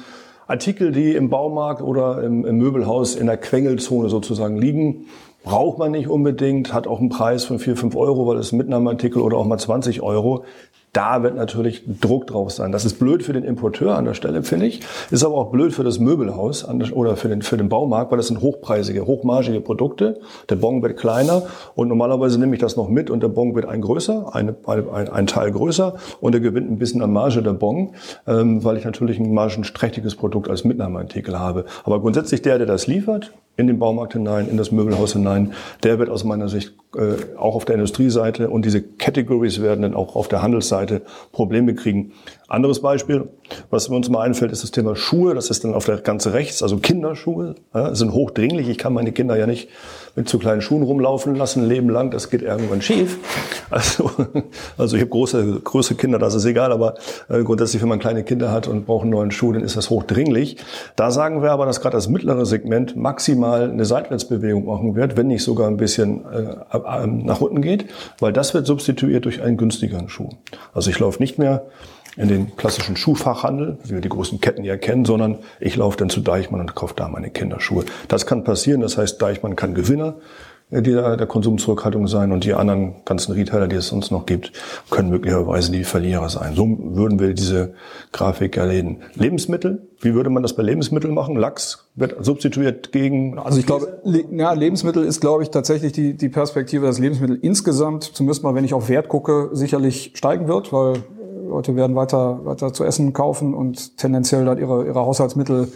[0.46, 5.06] Artikel, die im Baumarkt oder im, im Möbelhaus in der Quengelzone sozusagen liegen,
[5.42, 8.56] braucht man nicht unbedingt, hat auch einen Preis von 4, 5 Euro, weil es ein
[8.56, 10.44] Mitnahmeartikel oder auch mal 20 Euro.
[10.94, 12.70] Da wird natürlich Druck drauf sein.
[12.70, 14.80] Das ist blöd für den Importeur an der Stelle, finde ich.
[15.10, 18.28] Ist aber auch blöd für das Möbelhaus oder für den, für den Baumarkt, weil das
[18.28, 20.20] sind hochpreisige, hochmargige Produkte.
[20.48, 21.42] Der Bon wird kleiner
[21.74, 25.08] und normalerweise nehme ich das noch mit und der Bon wird ein größer, eine, ein,
[25.08, 27.94] ein Teil größer und er gewinnt ein bisschen an Marge der Bon,
[28.28, 31.64] ähm, weil ich natürlich ein margenträchtiges Produkt als Mitnahmeartikel habe.
[31.82, 35.98] Aber grundsätzlich der, der das liefert, in den Baumarkt hinein, in das Möbelhaus hinein, der
[35.98, 40.16] wird aus meiner Sicht äh, auch auf der Industrieseite und diese Categories werden dann auch
[40.16, 42.12] auf der Handelsseite Probleme kriegen.
[42.46, 43.28] Anderes Beispiel,
[43.70, 45.34] was uns mal einfällt, ist das Thema Schuhe.
[45.34, 48.68] Das ist dann auf der ganze rechts, also Kinderschuhe ja, sind hochdringlich.
[48.68, 49.70] Ich kann meine Kinder ja nicht
[50.14, 52.10] mit zu kleinen Schuhen rumlaufen lassen, leben lang.
[52.10, 53.18] Das geht irgendwann schief.
[53.70, 54.10] Also,
[54.78, 56.70] also ich habe große, große Kinder, das ist egal.
[56.70, 56.94] Aber
[57.28, 59.88] äh, grundsätzlich, wenn man kleine Kinder hat und braucht einen neuen Schuh, dann ist das
[59.88, 60.58] hochdringlich.
[60.96, 65.28] Da sagen wir aber, dass gerade das mittlere Segment maximal eine Seitwärtsbewegung machen wird, wenn
[65.28, 67.86] nicht sogar ein bisschen äh, nach unten geht,
[68.20, 70.28] weil das wird substituiert durch einen günstigeren Schuh.
[70.74, 71.64] Also ich laufe nicht mehr
[72.16, 76.10] in den klassischen Schuhfachhandel, wie wir die großen Ketten ja kennen, sondern ich laufe dann
[76.10, 77.84] zu Deichmann und kaufe da meine Kinderschuhe.
[78.08, 80.16] Das kann passieren, das heißt, Deichmann kann Gewinner
[80.70, 84.52] der, der Konsumzurückhaltung sein und die anderen ganzen Retailer, die es sonst noch gibt,
[84.90, 86.54] können möglicherweise die Verlierer sein.
[86.54, 87.74] So würden wir diese
[88.12, 89.00] Grafik erleben.
[89.14, 91.36] Lebensmittel, wie würde man das bei Lebensmitteln machen?
[91.36, 93.38] Lachs wird substituiert gegen...
[93.38, 97.38] Also ich glaube, le ja, Lebensmittel ist, glaube ich, tatsächlich die, die Perspektive, dass Lebensmittel
[97.40, 101.04] insgesamt, zumindest mal, wenn ich auf Wert gucke, sicherlich steigen wird, weil
[101.48, 105.72] Leute werden weiter, weiter zu essen kaufen und tendenziell dann ihre, ihre Haushaltsmittel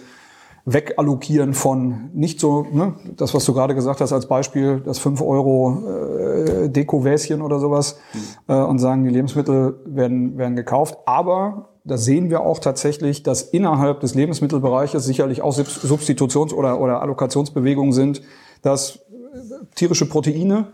[0.64, 5.22] wegallokieren von nicht so, ne, das, was du gerade gesagt hast als Beispiel, das 5
[5.22, 8.54] Euro äh, Deko-Wäschen oder sowas mhm.
[8.54, 10.98] äh, und sagen, die Lebensmittel werden, werden gekauft.
[11.06, 17.00] Aber da sehen wir auch tatsächlich, dass innerhalb des Lebensmittelbereiches sicherlich auch Substitutions- oder, oder
[17.00, 18.20] Allokationsbewegungen sind,
[18.60, 19.00] dass
[19.74, 20.68] tierische Proteine,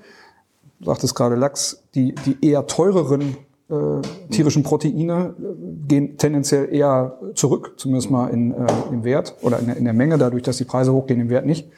[0.81, 3.37] sagt es gerade Lachs, die, die eher teureren
[3.75, 9.59] äh, tierischen Proteine äh, gehen tendenziell eher zurück, zumindest mal in, äh, im Wert oder
[9.59, 11.69] in, in, der Menge, dadurch, dass die Preise hochgehen, im Wert nicht.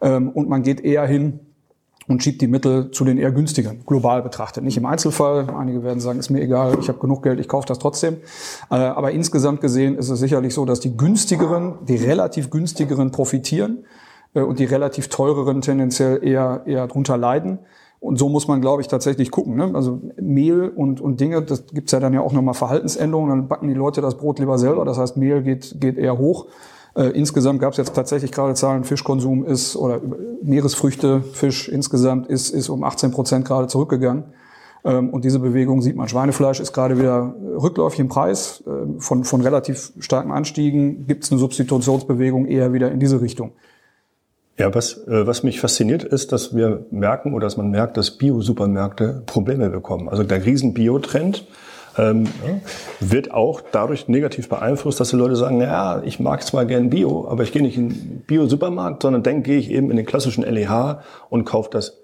[0.00, 1.40] Ähm, und man geht eher hin
[2.08, 4.62] und schiebt die Mittel zu den eher günstigeren, global betrachtet.
[4.62, 7.66] Nicht im Einzelfall, einige werden sagen, ist mir egal, ich habe genug Geld, ich kaufe
[7.66, 8.18] das trotzdem.
[8.70, 13.84] Äh, aber insgesamt gesehen ist es sicherlich so, dass die günstigeren, die relativ günstigeren profitieren
[14.34, 17.58] äh, und die relativ teureren tendenziell eher, eher drunter leiden.
[17.98, 19.56] Und so muss man, glaube ich, tatsächlich gucken.
[19.56, 19.72] Ne?
[19.74, 23.30] Also Mehl und, und Dinge, das gibt's ja dann ja auch nochmal Verhaltensänderungen.
[23.30, 24.84] Dann backen die Leute das Brot lieber selber.
[24.84, 26.46] Das heißt, Mehl geht, geht eher hoch.
[26.94, 30.00] Äh, insgesamt gab's jetzt tatsächlich gerade Zahlen, Fischkonsum ist oder
[30.42, 34.24] Meeresfrüchte, Fisch insgesamt ist, ist um 18 Prozent gerade zurückgegangen.
[34.84, 36.08] Ähm, und diese Bewegung sieht man.
[36.08, 38.62] Schweinefleisch ist gerade wieder rückläufig im Preis.
[38.66, 43.52] Äh, von, von relativ starken Anstiegen gibt's eine Substitutionsbewegung eher wieder in diese Richtung.
[44.58, 48.12] Ja, was, äh, was mich fasziniert ist, dass wir merken oder dass man merkt, dass
[48.12, 50.08] Bio-Supermärkte Probleme bekommen.
[50.08, 51.46] Also der riesen Bio-Trend
[51.98, 52.26] ähm,
[53.00, 57.26] wird auch dadurch negativ beeinflusst, dass die Leute sagen, ja, ich mag zwar gern Bio,
[57.28, 60.42] aber ich gehe nicht in den Bio-Supermarkt, sondern dann gehe ich eben in den klassischen
[60.42, 61.98] LEH und kaufe das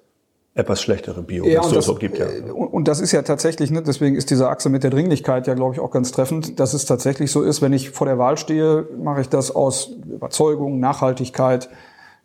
[0.55, 2.19] etwas schlechtere Bio, ja, und das, so gibt.
[2.19, 2.27] Ja.
[2.27, 5.55] Äh, und das ist ja tatsächlich, ne, deswegen ist diese Achse mit der Dringlichkeit ja,
[5.55, 8.37] glaube ich, auch ganz treffend, dass es tatsächlich so ist, wenn ich vor der Wahl
[8.37, 11.71] stehe, mache ich das aus Überzeugung, Nachhaltigkeit,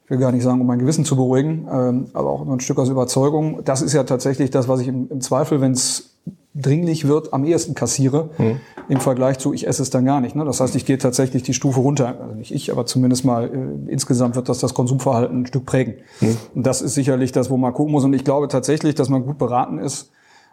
[0.07, 2.61] ich will gar nicht sagen, um mein Gewissen zu beruhigen, ähm, aber auch nur ein
[2.61, 3.59] Stück aus Überzeugung.
[3.65, 6.11] Das ist ja tatsächlich das, was ich im, im Zweifel, wenn es
[6.55, 8.61] dringlich wird, am ehesten kassiere, mhm.
[8.87, 10.33] im Vergleich zu, ich esse es dann gar nicht.
[10.33, 10.45] Ne?
[10.45, 12.21] Das heißt, ich gehe tatsächlich die Stufe runter.
[12.21, 15.95] Also nicht ich, aber zumindest mal äh, insgesamt wird das das Konsumverhalten ein Stück prägen.
[16.21, 16.37] Mhm.
[16.55, 18.05] Und das ist sicherlich das, wo man gucken muss.
[18.05, 20.11] Und ich glaube tatsächlich, dass man gut beraten ist,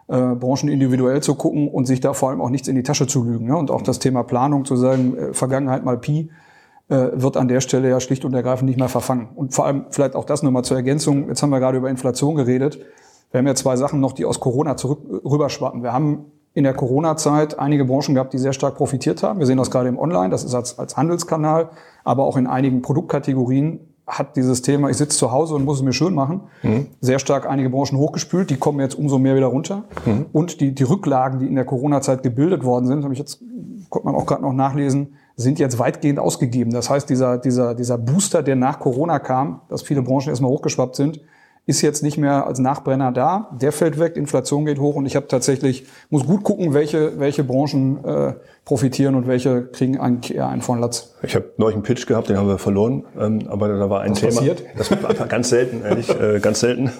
[0.09, 3.07] äh, Branchen individuell zu gucken und sich da vor allem auch nichts in die Tasche
[3.07, 3.47] zu lügen.
[3.47, 3.55] Ne?
[3.55, 6.29] Und auch das Thema Planung zu sagen, äh, Vergangenheit mal Pi,
[6.87, 9.29] wird an der Stelle ja schlicht und ergreifend nicht mehr verfangen.
[9.35, 11.29] Und vor allem vielleicht auch das nochmal zur Ergänzung.
[11.29, 12.79] Jetzt haben wir gerade über Inflation geredet.
[13.31, 15.81] Wir haben ja zwei Sachen noch, die aus Corona zurück rüberschwappen.
[15.81, 19.39] Wir haben in der Corona-Zeit einige Branchen gehabt, die sehr stark profitiert haben.
[19.39, 21.69] Wir sehen das gerade im Online, das ist als, als Handelskanal,
[22.03, 25.83] aber auch in einigen Produktkategorien hat dieses Thema, ich sitze zu Hause und muss es
[25.83, 26.87] mir schön machen, mhm.
[27.01, 28.49] sehr stark einige Branchen hochgespült.
[28.49, 29.83] Die kommen jetzt umso mehr wieder runter.
[30.05, 30.27] Mhm.
[30.31, 33.41] Und die, die Rücklagen, die in der Corona-Zeit gebildet worden sind, habe ich jetzt,
[33.89, 36.71] konnte man auch gerade noch nachlesen, sind jetzt weitgehend ausgegeben.
[36.71, 40.95] Das heißt, dieser, dieser, dieser Booster, der nach Corona kam, dass viele Branchen erstmal hochgeschwappt
[40.95, 41.19] sind,
[41.67, 43.49] ist jetzt nicht mehr als Nachbrenner da.
[43.59, 47.43] Der fällt weg, Inflation geht hoch und ich habe tatsächlich, muss gut gucken, welche, welche
[47.43, 48.33] Branchen äh,
[48.65, 51.15] profitieren und welche kriegen eigentlich eher einen von Latz.
[51.23, 54.11] Ich habe neulich einen Pitch gehabt, den haben wir verloren, ähm, aber da war ein
[54.11, 54.35] Was Thema.
[54.35, 54.63] Passiert?
[54.77, 56.91] Das war ganz selten, ehrlich, äh, ganz selten.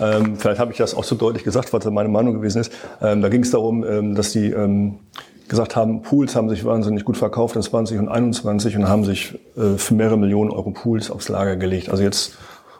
[0.00, 2.72] Ähm, vielleicht habe ich das auch so deutlich gesagt, was meine Meinung gewesen ist.
[3.02, 5.00] Ähm, da ging es darum, ähm, dass die ähm,
[5.48, 9.38] gesagt haben, Pools haben sich wahnsinnig gut verkauft in 20 und 21 und haben sich
[9.56, 11.90] äh, für mehrere Millionen Euro Pools aufs Lager gelegt.
[11.90, 12.36] Also jetzt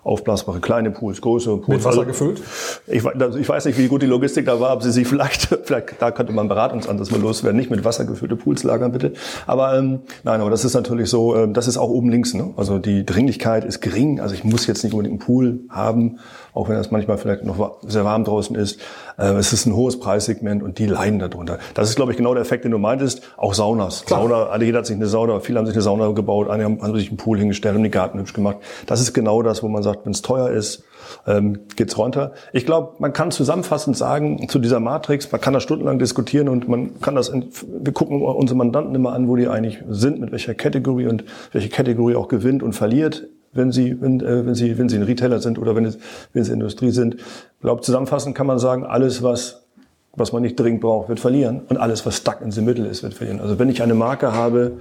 [0.09, 1.69] aufblasbare kleine Pools, große Pools.
[1.69, 2.41] Mit Wasser gefüllt?
[2.87, 6.01] Ich, ich, weiß nicht, wie gut die Logistik da war, ob sie sich vielleicht, vielleicht
[6.01, 9.13] da könnte man Beratungsansatz mal loswerden, nicht mit Wasser gefüllte Pools lagern, bitte.
[9.47, 12.33] Aber ähm, nein, aber das ist natürlich so, ähm, das ist auch oben links.
[12.33, 12.55] Ne?
[12.57, 14.21] Also die Dringlichkeit ist gering.
[14.21, 16.19] Also ich muss jetzt nicht unbedingt einen Pool haben,
[16.55, 18.81] auch wenn das manchmal vielleicht noch sehr warm draußen ist.
[19.19, 21.59] Äh, es ist ein hohes Preissegment und die leiden darunter.
[21.75, 23.23] Das ist, glaube ich, genau der Effekt, den du meintest.
[23.37, 24.05] Auch Saunas.
[24.05, 24.21] Klar.
[24.21, 26.83] Sauna, alle, jeder hat sich eine Sauna, viele haben sich eine Sauna gebaut, einige haben,
[26.83, 28.59] haben sich einen Pool hingestellt und die Garten hübsch gemacht.
[28.87, 30.85] Das ist genau das, wo man sagt, wenn es teuer ist,
[31.27, 32.33] ähm, geht's runter.
[32.53, 36.69] Ich glaube, man kann zusammenfassend sagen zu dieser Matrix, man kann das stundenlang diskutieren und
[36.69, 40.33] man kann das, in, wir gucken unsere Mandanten immer an, wo die eigentlich sind, mit
[40.33, 43.29] welcher Kategorie und welche Kategorie auch gewinnt und verliert
[43.59, 45.99] wenn Sie, wenn, äh, wenn Sie, wenn Sie ein Retailer sind oder wenn, es,
[46.33, 47.17] wenn Sie Industrie sind.
[47.17, 49.67] Ich glaube, zusammenfassend kann man sagen, alles, was,
[50.15, 51.61] was man nicht dringend braucht, wird verlieren.
[51.69, 53.41] Und alles, was stuck in the middle ist, wird verlieren.
[53.41, 54.79] Also wenn ich eine Marke habe,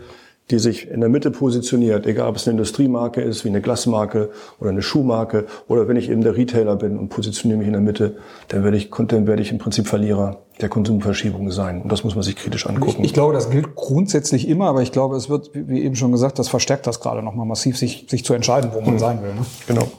[0.49, 4.29] die sich in der Mitte positioniert, egal ob es eine Industriemarke ist, wie eine Glasmarke
[4.59, 7.81] oder eine Schuhmarke, oder wenn ich eben der Retailer bin und positioniere mich in der
[7.81, 8.15] Mitte,
[8.47, 11.81] dann werde ich, dann werde ich im Prinzip Verlierer der Konsumverschiebung sein.
[11.81, 13.01] Und das muss man sich kritisch angucken.
[13.01, 16.11] Ich, ich glaube, das gilt grundsätzlich immer, aber ich glaube, es wird, wie eben schon
[16.11, 18.99] gesagt, das verstärkt das gerade nochmal massiv, sich, sich zu entscheiden, wo man hm.
[18.99, 19.33] sein will.
[19.33, 19.45] Ne?
[19.67, 19.91] Genau.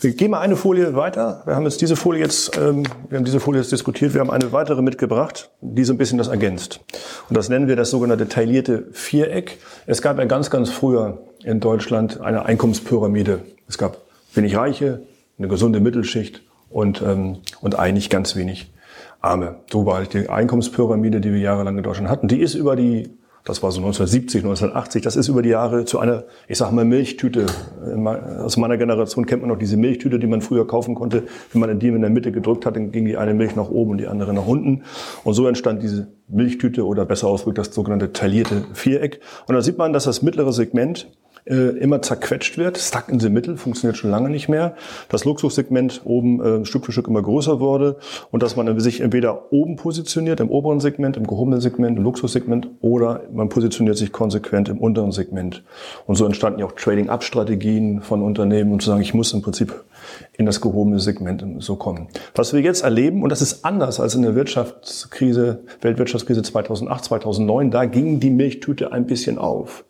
[0.00, 1.42] Wir gehen mal eine Folie weiter.
[1.44, 4.14] Wir haben jetzt diese Folie jetzt, ähm, wir haben diese Folie jetzt diskutiert.
[4.14, 6.78] Wir haben eine weitere mitgebracht, die so ein bisschen das ergänzt.
[7.28, 9.58] Und das nennen wir das sogenannte taillierte Viereck.
[9.86, 13.40] Es gab ja ganz, ganz früher in Deutschland eine Einkommenspyramide.
[13.66, 13.96] Es gab
[14.34, 15.02] wenig Reiche,
[15.36, 18.70] eine gesunde Mittelschicht und, ähm, und eigentlich ganz wenig
[19.20, 19.56] Arme.
[19.68, 22.28] So war die Einkommenspyramide, die wir jahrelang in Deutschland hatten.
[22.28, 25.98] Die ist über die das war so 1970, 1980, das ist über die Jahre zu
[25.98, 27.46] einer, ich sag mal, Milchtüte.
[28.42, 31.24] Aus meiner Generation kennt man noch diese Milchtüte, die man früher kaufen konnte.
[31.52, 33.92] Wenn man die in der Mitte gedrückt hat, dann ging die eine Milch nach oben
[33.92, 34.82] und die andere nach unten.
[35.24, 39.20] Und so entstand diese Milchtüte oder besser ausgedrückt das sogenannte taillierte Viereck.
[39.46, 41.10] Und da sieht man, dass das mittlere Segment
[41.48, 42.78] äh, immer zerquetscht wird.
[42.78, 44.74] Stuck in the Middle funktioniert schon lange nicht mehr.
[45.08, 47.96] Das Luxussegment oben äh, Stück für Stück immer größer wurde
[48.30, 52.68] und dass man sich entweder oben positioniert, im oberen Segment, im gehobenen Segment, im Luxussegment
[52.80, 55.62] oder man positioniert sich konsequent im unteren Segment.
[56.06, 59.84] Und so entstanden ja auch Trading-Up-Strategien von Unternehmen und zu sagen, ich muss im Prinzip
[60.36, 62.08] in das gehobene Segment so kommen.
[62.34, 67.70] Was wir jetzt erleben, und das ist anders als in der Wirtschaftskrise, Weltwirtschaftskrise 2008, 2009,
[67.70, 69.84] da ging die Milchtüte ein bisschen auf.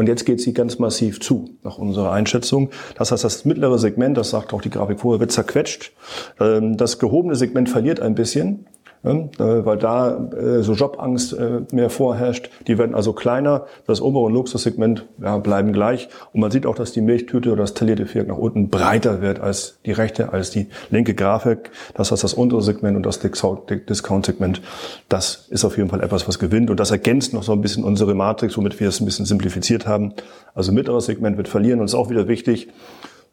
[0.00, 2.70] Und jetzt geht sie ganz massiv zu, nach unserer Einschätzung.
[2.94, 5.92] Das heißt, das mittlere Segment, das sagt auch die Grafik vorher, wird zerquetscht.
[6.40, 8.64] Ähm, das gehobene Segment verliert ein bisschen.
[9.02, 12.50] Äh, weil da äh, so Jobangst äh, mehr vorherrscht.
[12.66, 13.64] Die werden also kleiner.
[13.86, 16.10] Das obere Luxussegment ja, bleiben gleich.
[16.34, 19.40] Und man sieht auch, dass die Milchtüte oder das taillierte Viereck nach unten breiter wird
[19.40, 21.70] als die rechte, als die linke Grafik.
[21.94, 24.60] Das heißt, das untere Segment und das Discount-Segment,
[25.08, 26.68] das ist auf jeden Fall etwas, was gewinnt.
[26.68, 29.86] Und das ergänzt noch so ein bisschen unsere Matrix, womit wir es ein bisschen simplifiziert
[29.86, 30.12] haben.
[30.54, 31.80] Also mittleres Segment wird verlieren.
[31.80, 32.68] Und es ist auch wieder wichtig,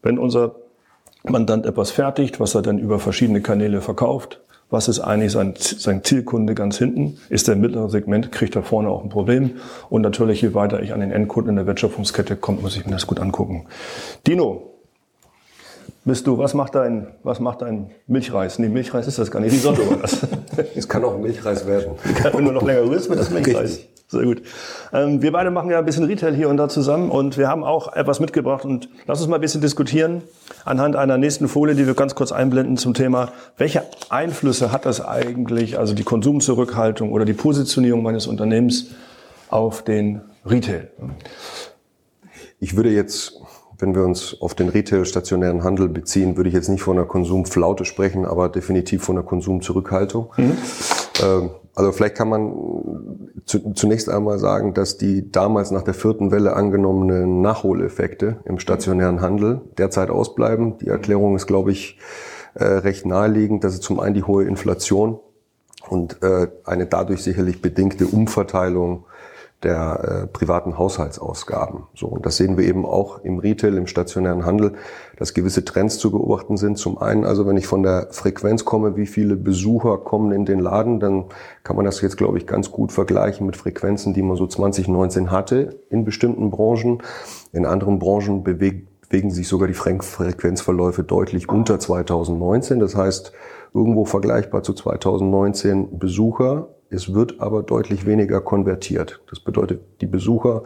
[0.01, 0.56] wenn unser
[1.23, 6.03] Mandant etwas fertigt, was er dann über verschiedene Kanäle verkauft, was ist eigentlich sein, sein
[6.03, 7.17] Zielkunde ganz hinten?
[7.30, 9.51] Ist der mittlere Segment, kriegt er vorne auch ein Problem.
[9.89, 12.91] Und natürlich, je weiter ich an den Endkunden in der Wertschöpfungskette komme, muss ich mir
[12.91, 13.65] das gut angucken.
[14.25, 14.77] Dino,
[16.08, 18.58] bist du, was macht dein, was macht dein Milchreis?
[18.58, 20.26] Nee, Milchreis ist das gar nicht, Sonne war das.
[20.76, 21.91] Es kann auch Milchreis werden.
[22.34, 23.63] Wenn du noch länger rührst, wird das Milchreis.
[23.63, 23.89] Richtig.
[24.10, 24.41] Sehr gut.
[24.93, 27.65] Ähm, wir beide machen ja ein bisschen Retail hier und da zusammen und wir haben
[27.65, 30.24] auch etwas mitgebracht und lass uns mal ein bisschen diskutieren
[30.63, 35.06] anhand einer nächsten Folie, die wir ganz kurz einblenden zum Thema, welche Einflüsse hat das
[35.06, 38.91] eigentlich, also die Konsumzurückhaltung oder die Positionierung meines Unternehmens
[39.50, 40.89] auf den Retail?
[42.62, 43.41] Ich würde jetzt
[43.80, 47.86] wenn wir uns auf den Retail-stationären Handel beziehen, würde ich jetzt nicht von einer Konsumflaute
[47.86, 50.34] sprechen, aber definitiv von einer Konsumzurückhaltung.
[50.38, 50.58] Mhm.
[51.24, 52.56] Ähm, also vielleicht kann man
[53.46, 59.62] zunächst einmal sagen, dass die damals nach der vierten Welle angenommenen Nachholeffekte im stationären Handel
[59.78, 60.80] derzeit ausbleiben.
[60.80, 62.00] Die Erklärung ist, glaube ich,
[62.56, 63.63] äh, recht naheliegend.
[63.63, 65.20] Das ist zum einen die hohe Inflation
[65.88, 69.06] und äh, eine dadurch sicherlich bedingte Umverteilung
[69.63, 71.84] der äh, privaten Haushaltsausgaben.
[71.96, 74.74] So, und das sehen wir eben auch im Retail, im stationären Handel,
[75.17, 76.78] dass gewisse Trends zu beobachten sind.
[76.78, 80.60] Zum einen, also wenn ich von der Frequenz komme, wie viele Besucher kommen in den
[80.60, 81.26] Laden, dann
[81.63, 85.32] kann man das jetzt, glaube ich, ganz gut vergleichen mit Frequenzen, die man so 2019
[85.32, 87.02] hatte in bestimmten Branchen.
[87.52, 92.80] In anderen Branchen bewegt, bewegen sich sogar die Frequenzverläufe deutlich unter 2019.
[92.80, 93.32] Das heißt,
[93.74, 99.19] irgendwo vergleichbar zu 2019 Besucher es wird aber deutlich weniger konvertiert.
[99.30, 100.63] Das bedeutet, die Besucher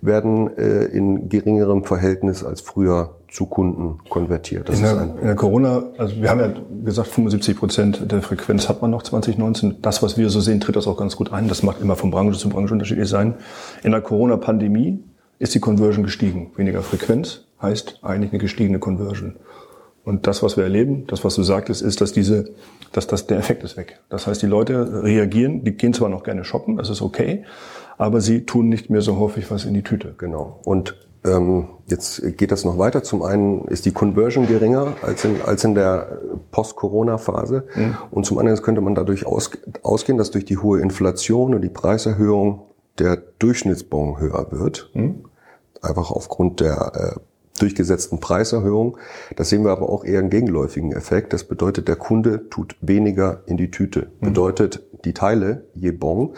[0.00, 4.68] werden äh, in geringerem Verhältnis als früher zu Kunden konvertiert.
[4.70, 6.52] In, der, in der Corona, also wir haben ja
[6.84, 9.82] gesagt, 75 Prozent der Frequenz hat man noch 2019.
[9.82, 11.48] Das, was wir so sehen, tritt das auch ganz gut ein.
[11.48, 13.34] Das macht immer von Branche zu Branche unterschiedlich sein.
[13.82, 15.02] In der Corona-Pandemie
[15.40, 16.52] ist die Conversion gestiegen.
[16.56, 19.34] Weniger Frequenz heißt eigentlich eine gestiegene Conversion.
[20.04, 22.50] Und das, was wir erleben, das, was du sagtest, ist, dass diese,
[22.92, 24.00] dass das, der Effekt ist weg.
[24.10, 27.44] Das heißt, die Leute reagieren, die gehen zwar noch gerne shoppen, das ist okay,
[27.96, 30.14] aber sie tun nicht mehr so häufig was in die Tüte.
[30.18, 30.60] Genau.
[30.64, 33.02] Und ähm, jetzt geht das noch weiter.
[33.02, 36.18] Zum einen ist die Conversion geringer als in, als in der
[36.50, 37.64] Post-Corona-Phase.
[37.74, 37.96] Mhm.
[38.10, 39.50] Und zum anderen könnte man dadurch aus,
[39.82, 42.62] ausgehen, dass durch die hohe Inflation und die Preiserhöhung
[42.98, 44.90] der Durchschnittsbon höher wird.
[44.92, 45.24] Mhm.
[45.80, 47.20] Einfach aufgrund der äh,
[47.58, 48.98] durchgesetzten Preiserhöhung.
[49.36, 51.32] Das sehen wir aber auch eher einen gegenläufigen Effekt.
[51.32, 54.08] Das bedeutet, der Kunde tut weniger in die Tüte.
[54.20, 54.26] Mhm.
[54.26, 56.34] Bedeutet, die Teile, je bon,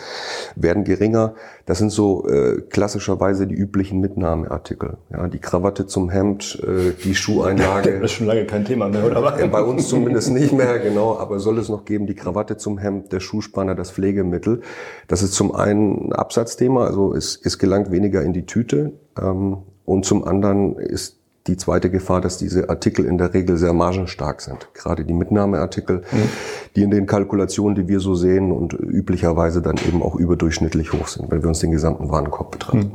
[0.57, 1.35] werden geringer.
[1.66, 4.98] Das sind so äh, klassischerweise die üblichen Mitnahmeartikel.
[5.11, 7.92] Ja, die Krawatte zum Hemd, äh, die Schuheinlage.
[8.00, 9.38] das ist schon lange kein Thema mehr, oder?
[9.38, 11.16] Äh, bei uns zumindest nicht mehr, genau.
[11.16, 14.62] Aber soll es noch geben, die Krawatte zum Hemd, der Schuhspanner, das Pflegemittel.
[15.07, 18.92] Das ist zum einen ein Absatzthema, also es, es gelangt weniger in die Tüte.
[19.20, 23.72] Ähm, und zum anderen ist die zweite Gefahr, dass diese Artikel in der Regel sehr
[23.72, 24.68] margenstark sind.
[24.75, 26.29] Gerade die Mitnahmeartikel, mhm.
[26.75, 31.07] die in den Kalkulationen, die wir so sehen und üblicherweise dann eben auch überdurchschnittlich hoch
[31.07, 32.79] sind, wenn wir uns den gesamten Warenkorb betrachten.
[32.79, 32.92] Mhm.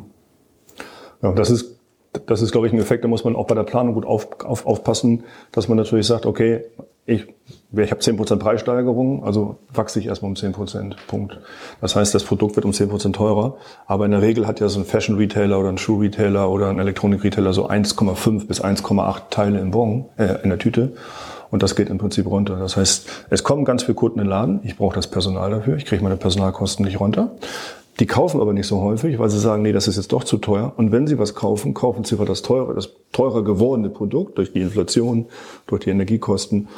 [1.22, 1.80] Ja, das ist,
[2.26, 4.28] das ist, glaube ich, ein Effekt, da muss man auch bei der Planung gut auf,
[4.44, 5.24] auf, aufpassen,
[5.54, 6.66] dass man natürlich sagt, okay,
[7.06, 7.28] ich,
[7.74, 10.96] ich habe 10% Preissteigerung, also wachse ich erstmal um 10%.
[11.08, 11.40] Punkt.
[11.82, 13.58] Das heißt, das Produkt wird um 10% teurer.
[13.88, 17.54] Aber in der Regel hat ja so ein Fashion-Retailer oder ein Schuh-Retailer oder ein Elektronik-Retailer
[17.54, 20.94] so 1,5 bis 1,8 Teile im Bon, äh, in der Tüte.
[21.50, 22.58] Und das geht im Prinzip runter.
[22.58, 24.60] Das heißt, es kommen ganz viele Kunden in den Laden.
[24.64, 25.76] Ich brauche das Personal dafür.
[25.76, 27.32] Ich kriege meine Personalkosten nicht runter.
[28.00, 30.38] Die kaufen aber nicht so häufig, weil sie sagen, nee, das ist jetzt doch zu
[30.38, 30.74] teuer.
[30.78, 34.54] Und wenn sie was kaufen, kaufen sie für das teure, das teurer gewordene Produkt durch
[34.54, 35.28] die Inflation,
[35.68, 36.70] durch die Energiekosten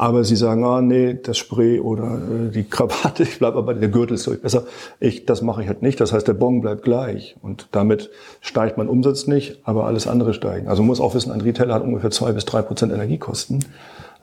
[0.00, 3.90] aber sie sagen, ah nee, das Spray oder äh, die Krawatte, ich bleibe aber der
[3.90, 4.64] Gürtel ist durch besser.
[4.98, 6.00] Ich, das mache ich halt nicht.
[6.00, 8.08] Das heißt, der Bon bleibt gleich und damit
[8.40, 10.68] steigt mein Umsatz nicht, aber alles andere steigen.
[10.68, 13.62] Also man muss auch wissen, ein Retailer hat ungefähr zwei bis drei Prozent Energiekosten.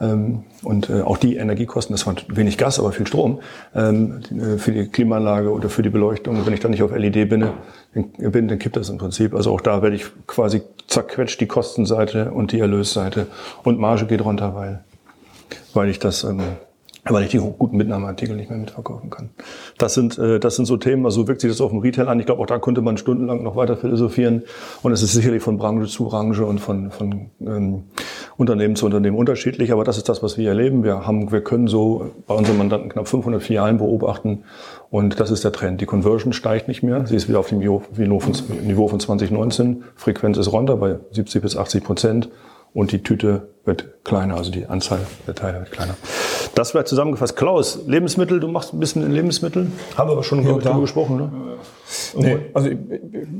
[0.01, 3.39] Ähm, und äh, auch die Energiekosten, das war wenig Gas, aber viel Strom,
[3.75, 6.43] ähm, äh, für die Klimaanlage oder für die Beleuchtung.
[6.43, 7.41] wenn ich dann nicht auf LED bin,
[7.93, 9.35] dann, bin, dann kippt das im Prinzip.
[9.35, 13.27] Also auch da werde ich quasi zerquetscht die Kostenseite und die Erlösseite
[13.63, 14.83] und Marge geht runter, weil
[15.77, 16.41] weil ich das, ähm,
[17.05, 19.29] weil ich die guten Mitnahmeartikel nicht mehr mitverkaufen kann.
[19.77, 22.09] Das sind, äh, das sind so Themen, also so wirkt sich das auf dem Retail
[22.09, 22.19] an.
[22.19, 24.43] Ich glaube, auch da könnte man stundenlang noch weiter philosophieren.
[24.81, 27.83] Und es ist sicherlich von Branche zu Branche und von, von ähm,
[28.37, 29.71] Unternehmen zu Unternehmen unterschiedlich.
[29.71, 30.83] Aber das ist das, was wir erleben.
[30.83, 34.43] Wir haben, wir können so bei unseren Mandanten knapp 500 Filialen beobachten.
[34.89, 35.79] Und das ist der Trend.
[35.79, 37.05] Die Conversion steigt nicht mehr.
[37.05, 39.83] Sie ist wieder auf dem Niveau von 2019.
[39.95, 42.29] Frequenz ist runter bei 70 bis 80 Prozent
[42.73, 45.95] und die Tüte wird kleiner, also die Anzahl der Teile wird kleiner.
[46.55, 47.35] Das wäre zusammengefasst.
[47.35, 49.73] Klaus, Lebensmittel, du machst ein bisschen in Lebensmitteln.
[49.97, 51.31] Haben wir aber schon ja, darüber gesprochen, ne?
[52.15, 52.69] Nee, also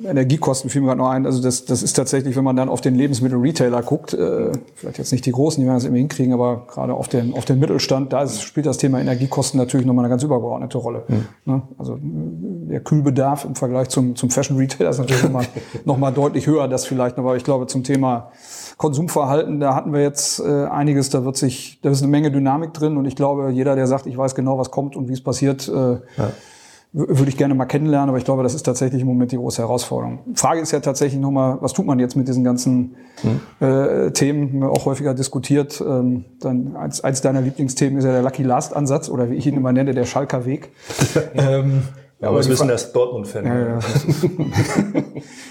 [0.06, 1.26] Energiekosten fiel mir gerade noch ein.
[1.26, 5.12] Also das, das ist tatsächlich, wenn man dann auf den Lebensmittel-Retailer guckt, äh, vielleicht jetzt
[5.12, 8.14] nicht die großen, die werden das immer hinkriegen, aber gerade auf den, auf den Mittelstand,
[8.14, 11.04] da ist, spielt das Thema Energiekosten natürlich nochmal eine ganz übergeordnete Rolle.
[11.08, 11.62] Mhm.
[11.78, 15.46] Also der Kühlbedarf im Vergleich zum, zum Fashion-Retailer ist natürlich nochmal
[15.86, 18.32] noch mal deutlich höher, das vielleicht, aber ich glaube zum Thema
[18.78, 22.74] Konsumverhalten, da hatten wir jetzt äh, einiges, da wird sich, da ist eine Menge Dynamik
[22.74, 25.24] drin und ich glaube, jeder, der sagt, ich weiß genau, was kommt und wie es
[25.24, 26.00] passiert, äh, ja.
[26.94, 29.64] würde ich gerne mal kennenlernen, aber ich glaube, das ist tatsächlich im Moment die große
[29.64, 30.20] Herausforderung.
[30.36, 33.68] Frage ist ja tatsächlich nochmal, was tut man jetzt mit diesen ganzen mhm.
[33.68, 35.82] äh, Themen, haben wir auch häufiger diskutiert.
[35.82, 39.48] Ähm, dann eins, eins deiner Lieblingsthemen ist ja der Lucky Last Ansatz oder wie ich
[39.48, 40.70] ihn immer nenne, der Schalker Weg.
[41.34, 41.82] ähm,
[42.20, 43.46] ja, aber wir wissen, der Dortmund-Fan.
[43.46, 43.80] Ja, ja.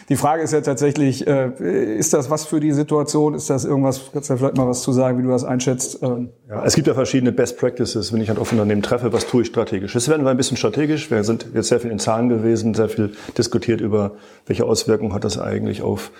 [0.08, 3.34] die Frage ist ja tatsächlich, äh, ist das was für die Situation?
[3.34, 6.02] Ist das irgendwas, kannst du ja vielleicht mal was zu sagen, wie du das einschätzt?
[6.02, 9.26] Ähm, ja, es gibt ja verschiedene Best Practices, wenn ich halt auf Unternehmen treffe, was
[9.26, 9.94] tue ich strategisch?
[9.94, 11.10] Jetzt werden wir ein bisschen strategisch.
[11.10, 14.12] Wir sind jetzt sehr viel in Zahlen gewesen, sehr viel diskutiert über,
[14.46, 16.10] welche Auswirkungen hat das eigentlich auf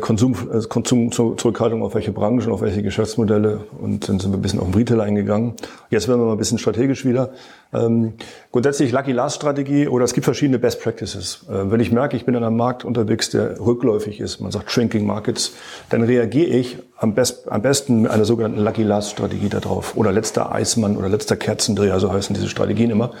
[0.00, 4.58] Konsum, äh, Konsumzurückhaltung auf welche Branchen, auf welche Geschäftsmodelle und dann sind wir ein bisschen
[4.58, 5.54] auf den Retail eingegangen.
[5.88, 7.30] Jetzt werden wir mal ein bisschen strategisch wieder.
[7.72, 8.14] Ähm,
[8.50, 11.46] grundsätzlich Lucky Last Strategie oder es gibt verschiedene Best Practices.
[11.48, 14.70] Äh, wenn ich merke, ich bin in einem Markt unterwegs, der rückläufig ist, man sagt
[14.70, 15.52] Shrinking Markets,
[15.90, 19.96] dann reagiere ich am, best, am besten mit einer sogenannten Lucky Last Strategie darauf.
[19.96, 23.12] Oder letzter Eismann oder letzter Kerzendreher, so heißen diese Strategien immer.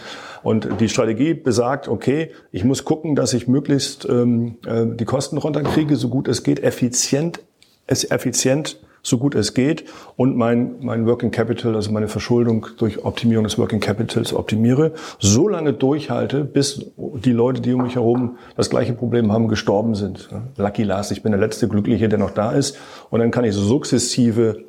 [0.42, 5.38] Und die Strategie besagt, okay, ich muss gucken, dass ich möglichst ähm, äh, die Kosten
[5.38, 7.40] runterkriege, so gut es geht, effizient,
[7.86, 9.84] es effizient so gut es geht
[10.16, 15.48] und mein, mein Working Capital, also meine Verschuldung durch Optimierung des Working Capitals optimiere, so
[15.48, 16.90] lange durchhalte, bis
[17.24, 20.28] die Leute, die um mich herum das gleiche Problem haben, gestorben sind.
[20.56, 22.76] Lucky last, ich bin der letzte Glückliche, der noch da ist
[23.10, 24.64] und dann kann ich so sukzessive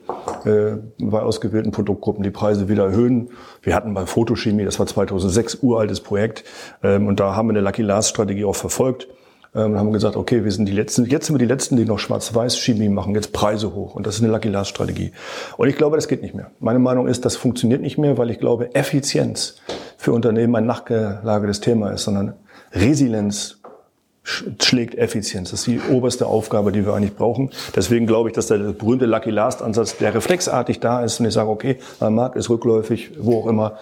[0.46, 3.30] äh, bei ausgewählten Produktgruppen die Preise wieder erhöhen.
[3.62, 6.44] Wir hatten bei Photochemie, das war 2006, uraltes Projekt
[6.84, 9.08] ähm, und da haben wir eine Lucky Last Strategie auch verfolgt
[9.56, 12.00] ähm, haben gesagt, okay, wir sind die Letzten, jetzt sind wir die Letzten, die noch
[12.00, 13.96] Schwarz-Weiß-Chemie machen, jetzt Preise hoch.
[13.96, 15.12] Und das ist eine Lucky Last-Strategie.
[15.58, 16.52] Und ich glaube, das geht nicht mehr.
[16.60, 19.56] Meine Meinung ist, das funktioniert nicht mehr, weil ich glaube, Effizienz
[20.00, 22.34] für Unternehmen ein nachgelagertes Thema ist, sondern
[22.72, 23.60] Resilienz
[24.24, 25.52] schlägt Effizienz.
[25.52, 27.50] Das ist die oberste Aufgabe, die wir eigentlich brauchen.
[27.76, 31.34] Deswegen glaube ich, dass der berühmte Lucky Last Ansatz, der reflexartig da ist und ich
[31.34, 33.74] sage, okay, mein Markt ist rückläufig, wo auch immer,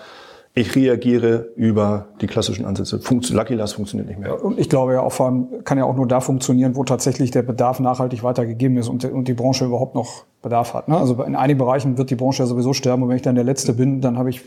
[0.55, 2.99] ich reagiere über die klassischen Ansätze.
[2.99, 4.43] Funktio Lucky Last funktioniert nicht mehr.
[4.43, 7.29] Und ich glaube ja auch vor allem, kann ja auch nur da funktionieren, wo tatsächlich
[7.29, 10.87] der Bedarf nachhaltig weitergegeben ist und, und die Branche überhaupt noch Bedarf hat.
[10.87, 10.97] Ne?
[10.97, 13.43] Also in einigen Bereichen wird die Branche ja sowieso sterben und wenn ich dann der
[13.43, 14.41] Letzte bin, dann habe ich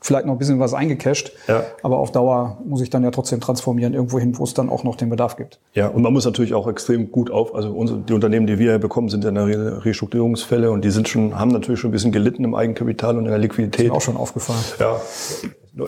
[0.00, 1.32] vielleicht noch ein bisschen was eingecasht.
[1.46, 1.64] Ja.
[1.82, 4.84] Aber auf Dauer muss ich dann ja trotzdem transformieren, irgendwo hin, wo es dann auch
[4.84, 5.60] noch den Bedarf gibt.
[5.74, 8.78] Ja, und man muss natürlich auch extrem gut auf, also unsere, die Unternehmen, die wir
[8.78, 12.44] bekommen, sind ja eine Restrukturierungsfälle und die sind schon, haben natürlich schon ein bisschen gelitten
[12.44, 13.86] im Eigenkapital und in der Liquidität.
[13.86, 14.60] ist mir auch schon aufgefallen.
[14.78, 15.00] Ja.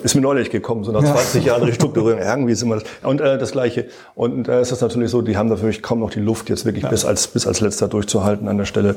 [0.05, 1.53] Ist mir neulich gekommen, so nach 20 ja.
[1.53, 2.21] Jahren Restrukturierung.
[2.21, 2.85] Irgendwie ist immer das.
[3.03, 3.87] Und äh, das Gleiche.
[4.15, 6.85] Und äh, ist das natürlich so, die haben natürlich kaum noch die Luft, jetzt wirklich
[6.85, 6.89] ja.
[6.91, 8.97] bis, als, bis als letzter durchzuhalten an der Stelle.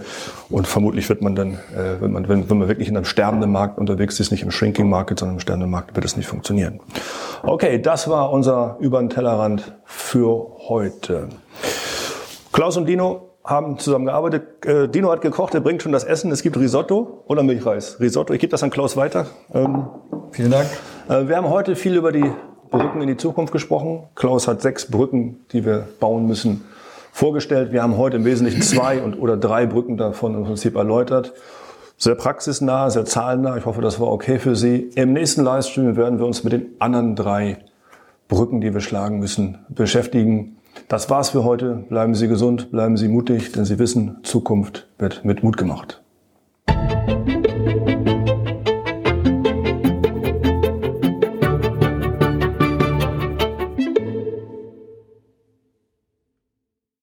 [0.49, 3.51] Und vermutlich wird man dann, äh, wenn, man, wenn, wenn man wirklich in einem sterbenden
[3.51, 6.79] Markt unterwegs ist, nicht im Shrinking Market, sondern im sterbenden Markt, wird es nicht funktionieren.
[7.41, 11.29] Okay, das war unser Über den Tellerrand für heute.
[12.51, 14.65] Klaus und Dino, haben zusammen gearbeitet.
[14.65, 16.31] Äh, Dino hat gekocht, er bringt schon das Essen.
[16.31, 17.99] Es gibt Risotto oder Milchreis.
[17.99, 19.27] Risotto, ich gebe das an Klaus weiter.
[19.53, 19.85] Ähm,
[20.31, 20.67] Vielen Dank.
[21.07, 22.29] Äh, wir haben heute viel über die
[22.71, 24.03] Brücken in die Zukunft gesprochen.
[24.15, 26.65] Klaus hat sechs Brücken, die wir bauen müssen,
[27.11, 27.71] vorgestellt.
[27.71, 31.33] Wir haben heute im Wesentlichen zwei und, oder drei Brücken davon im Prinzip erläutert.
[31.97, 33.55] Sehr praxisnah, sehr zahlennah.
[33.55, 34.89] Ich hoffe, das war okay für Sie.
[34.95, 37.59] Im nächsten Livestream werden wir uns mit den anderen drei
[38.27, 40.57] Brücken, die wir schlagen müssen, beschäftigen.
[40.87, 41.85] Das war's für heute.
[41.89, 46.01] Bleiben Sie gesund, bleiben Sie mutig, denn Sie wissen, Zukunft wird mit Mut gemacht.